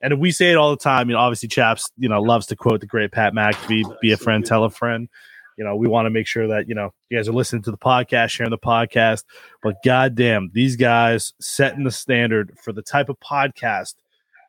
[0.02, 1.10] And we say it all the time.
[1.10, 4.18] You know, obviously, Chaps, you know, loves to quote the great Pat McAfee, "Be a
[4.18, 5.10] friend, tell a friend."
[5.58, 7.72] You know, we want to make sure that you know you guys are listening to
[7.72, 9.24] the podcast, sharing the podcast.
[9.64, 13.96] But goddamn, these guys setting the standard for the type of podcast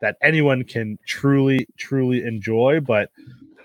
[0.00, 2.80] that anyone can truly, truly enjoy.
[2.80, 3.10] But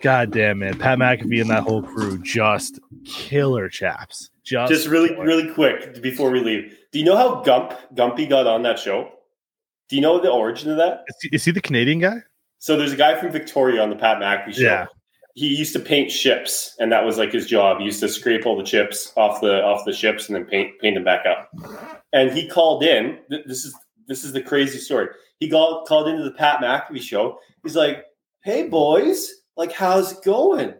[0.01, 4.29] goddamn, man, Pat McAfee and that whole crew just killer chaps.
[4.43, 5.23] Just, Just really, killer.
[5.25, 6.77] really quick before we leave.
[6.91, 9.09] Do you know how Gump Gumpy got on that show?
[9.89, 11.05] Do you know the origin of that?
[11.07, 12.17] Is he, is he the Canadian guy?
[12.59, 14.61] So there's a guy from Victoria on the Pat McAfee show.
[14.63, 14.85] Yeah.
[15.35, 17.79] He used to paint ships, and that was like his job.
[17.79, 20.79] He used to scrape all the chips off the off the ships and then paint
[20.79, 21.49] paint them back up.
[22.13, 23.17] And he called in.
[23.29, 23.75] This is
[24.07, 25.07] this is the crazy story.
[25.39, 27.39] He called called into the Pat McAfee show.
[27.63, 28.05] He's like,
[28.43, 30.73] "Hey boys, like how's it going?"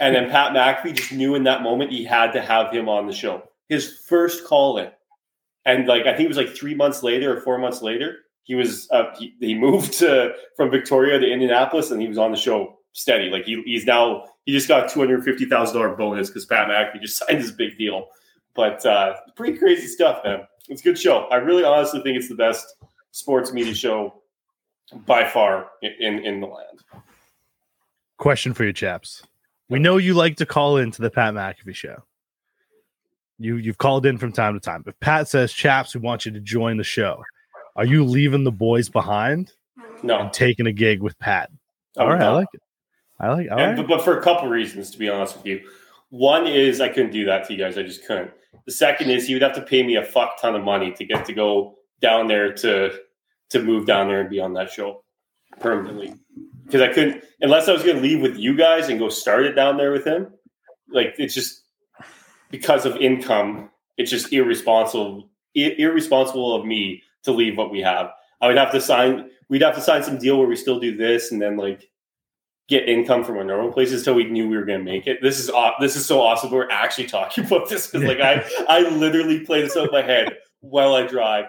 [0.00, 3.06] And then Pat McAfee just knew in that moment he had to have him on
[3.06, 3.42] the show.
[3.68, 4.90] His first call in,
[5.64, 8.54] and like I think it was like three months later or four months later, he
[8.54, 12.36] was uh, he, he moved to from Victoria to Indianapolis, and he was on the
[12.36, 13.28] show steady.
[13.28, 16.68] Like he, he's now he just got two hundred fifty thousand dollar bonus because Pat
[16.68, 18.06] McAfee just signed his big deal.
[18.54, 20.46] But uh, pretty crazy stuff, man.
[20.68, 21.26] It's a good show.
[21.26, 22.64] I really honestly think it's the best
[23.16, 24.22] sports media show
[25.06, 26.80] by far in in, the land.
[28.18, 29.22] Question for you, chaps.
[29.68, 32.04] We know you like to call into the Pat McAfee show.
[33.38, 34.84] You you've called in from time to time.
[34.86, 37.22] If Pat says, "Chaps, we want you to join the show,"
[37.74, 39.52] are you leaving the boys behind
[40.02, 41.50] No, and taking a gig with Pat?
[41.96, 42.60] Oh, all I'm right, I like it.
[43.18, 43.50] I like.
[43.50, 43.88] All And- right.
[43.88, 45.68] but, but for a couple reasons, to be honest with you.
[46.10, 47.76] One is I couldn't do that to you guys.
[47.76, 48.30] I just couldn't.
[48.66, 51.04] The second is he would have to pay me a fuck ton of money to
[51.04, 52.96] get to go down there to
[53.50, 55.04] to move down there and be on that show
[55.60, 56.14] permanently.
[56.64, 59.44] Because I couldn't unless I was going to leave with you guys and go start
[59.44, 60.28] it down there with him.
[60.92, 61.62] Like it's just
[62.50, 68.10] because of income, it's just irresponsible irresponsible of me to leave what we have.
[68.40, 69.30] I would have to sign.
[69.48, 71.88] We'd have to sign some deal where we still do this, and then like
[72.68, 75.18] get income from our normal places until we knew we were going to make it.
[75.22, 76.50] This is this is so awesome.
[76.50, 80.02] We're actually talking about this because like I I literally play this out in my
[80.02, 81.46] head while I drive.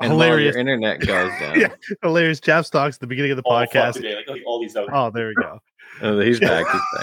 [0.00, 0.54] And while Hilarious.
[0.54, 1.58] your internet goes down.
[1.60, 1.68] Yeah.
[2.02, 2.40] Hilarious.
[2.40, 3.92] Chaps talks at the beginning of the all fuck podcast.
[3.94, 4.88] today, like, like all these out.
[4.92, 5.58] Oh, there we go.
[6.02, 6.66] Oh, he's back.
[6.70, 6.82] He's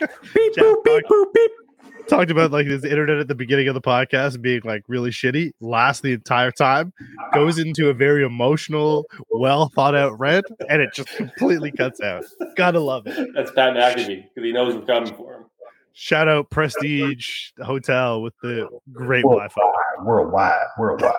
[0.00, 0.10] back.
[0.34, 1.50] Beep, boop, beep, boop, beep.
[2.08, 5.52] Talked about like his internet at the beginning of the podcast being like really shitty,
[5.60, 6.94] lasts the entire time,
[7.34, 12.24] goes into a very emotional, well thought out rant, and it just completely cuts out.
[12.56, 13.28] Gotta love it.
[13.34, 15.44] That's Pat McAfee because he knows we're coming for him.
[15.94, 19.60] Shout out Prestige Hotel with the great Wi Fi.
[20.02, 21.14] Worldwide, worldwide.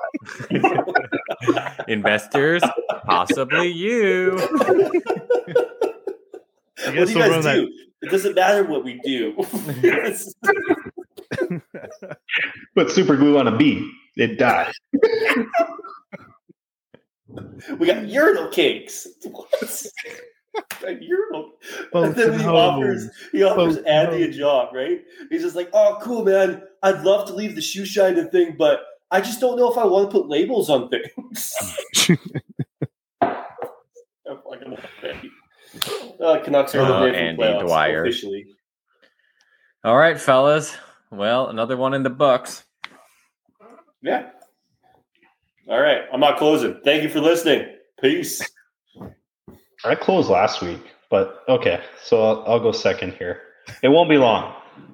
[1.88, 2.64] Investors,
[3.06, 4.36] possibly you.
[4.40, 4.46] I
[6.86, 7.72] What do you guys run that- do?
[8.02, 9.34] It doesn't matter what we do.
[12.76, 14.74] Put super glue on a bee, it dies.
[17.80, 19.08] we got urinal cakes.
[20.54, 20.84] What?
[20.88, 21.52] A urinal.
[21.92, 25.02] Both and then he offers he offers Both Andy a job, right?
[25.30, 26.62] He's just like, oh, cool, man.
[26.84, 28.82] I'd love to leave the shoe shining thing, but
[29.12, 31.54] I just don't know if I want to put labels on things.
[33.22, 33.38] I'm
[34.44, 35.20] fucking okay.
[36.24, 38.04] Uh, Canucks are Oh, eliminated Andy playoffs Dwyer.
[38.04, 38.46] officially.
[39.84, 40.76] All right, fellas.
[41.12, 42.64] Well, another one in the books.
[44.02, 44.30] Yeah.
[45.70, 46.02] All right.
[46.12, 46.80] I'm not closing.
[46.84, 47.68] Thank you for listening.
[48.02, 48.42] Peace.
[49.86, 51.82] I closed last week, but okay.
[52.04, 53.42] So I'll, I'll go second here.
[53.82, 54.54] It won't be long,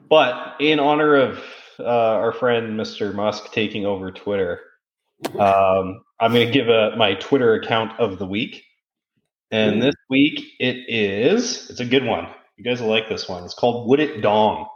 [0.09, 1.43] but in honor of
[1.79, 3.13] uh, our friend Mr.
[3.13, 4.61] Musk taking over Twitter,
[5.39, 8.63] um, I'm going to give a, my Twitter account of the week.
[9.51, 12.27] And this week it is, it's a good one.
[12.57, 13.43] You guys will like this one.
[13.43, 14.67] It's called Would It Dong.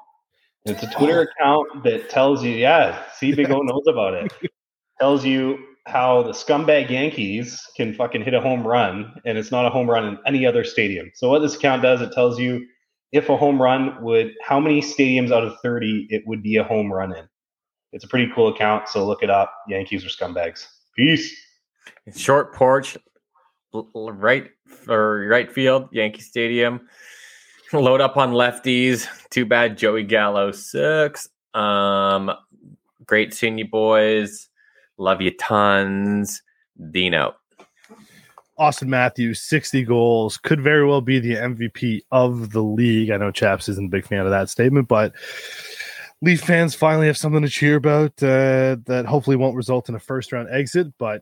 [0.66, 4.32] It's a Twitter account that tells you, yeah, see, Big O knows about it.
[4.99, 9.65] tells you how the scumbag Yankees can fucking hit a home run, and it's not
[9.65, 11.11] a home run in any other stadium.
[11.13, 12.65] So what this account does, it tells you
[13.11, 16.63] if a home run would, how many stadiums out of 30 it would be a
[16.63, 17.27] home run in.
[17.91, 19.53] It's a pretty cool account, so look it up.
[19.67, 20.65] Yankees are scumbags.
[20.95, 21.36] Peace.
[22.15, 22.97] Short porch,
[23.73, 24.49] right
[24.88, 26.88] or right field, Yankee Stadium.
[27.71, 29.07] Load up on lefties.
[29.29, 31.27] Too bad Joey Gallo sucks.
[31.53, 32.31] Um,
[33.05, 34.49] great seeing you boys.
[34.97, 36.41] Love you tons.
[36.91, 37.35] Dino.
[38.59, 43.09] Auston Matthews, 60 goals, could very well be the MVP of the league.
[43.09, 45.13] I know Chaps isn't a big fan of that statement, but
[46.21, 49.99] Leaf fans finally have something to cheer about uh, that hopefully won't result in a
[49.99, 50.87] first round exit.
[50.97, 51.21] But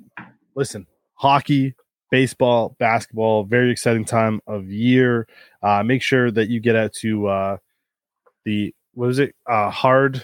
[0.55, 1.73] listen, hockey,
[2.11, 5.27] baseball, basketball, very exciting time of year.
[5.63, 7.57] Uh, make sure that you get out to uh,
[8.45, 9.33] the, what was it?
[9.49, 10.21] Uh, hard,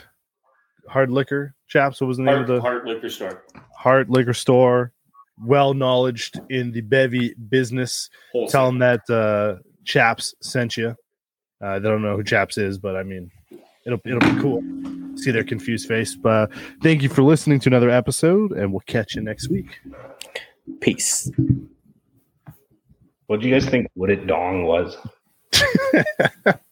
[0.87, 2.01] hard liquor, Chaps.
[2.01, 3.43] What was the name Hart, of the Hart Liquor Store.
[3.75, 4.93] Hard Liquor Store,
[5.43, 8.09] well knowledged in the bevy business.
[8.31, 8.51] Wholesale.
[8.51, 10.95] Tell them that uh, Chaps sent you.
[11.61, 13.31] Uh, they don't know who Chaps is, but I mean,
[13.85, 14.63] it'll it'll be cool.
[15.17, 16.15] See their confused face.
[16.15, 16.51] But
[16.83, 19.79] thank you for listening to another episode, and we'll catch you next week.
[20.79, 21.31] Peace.
[23.25, 24.97] What do you guys think What It Dong was?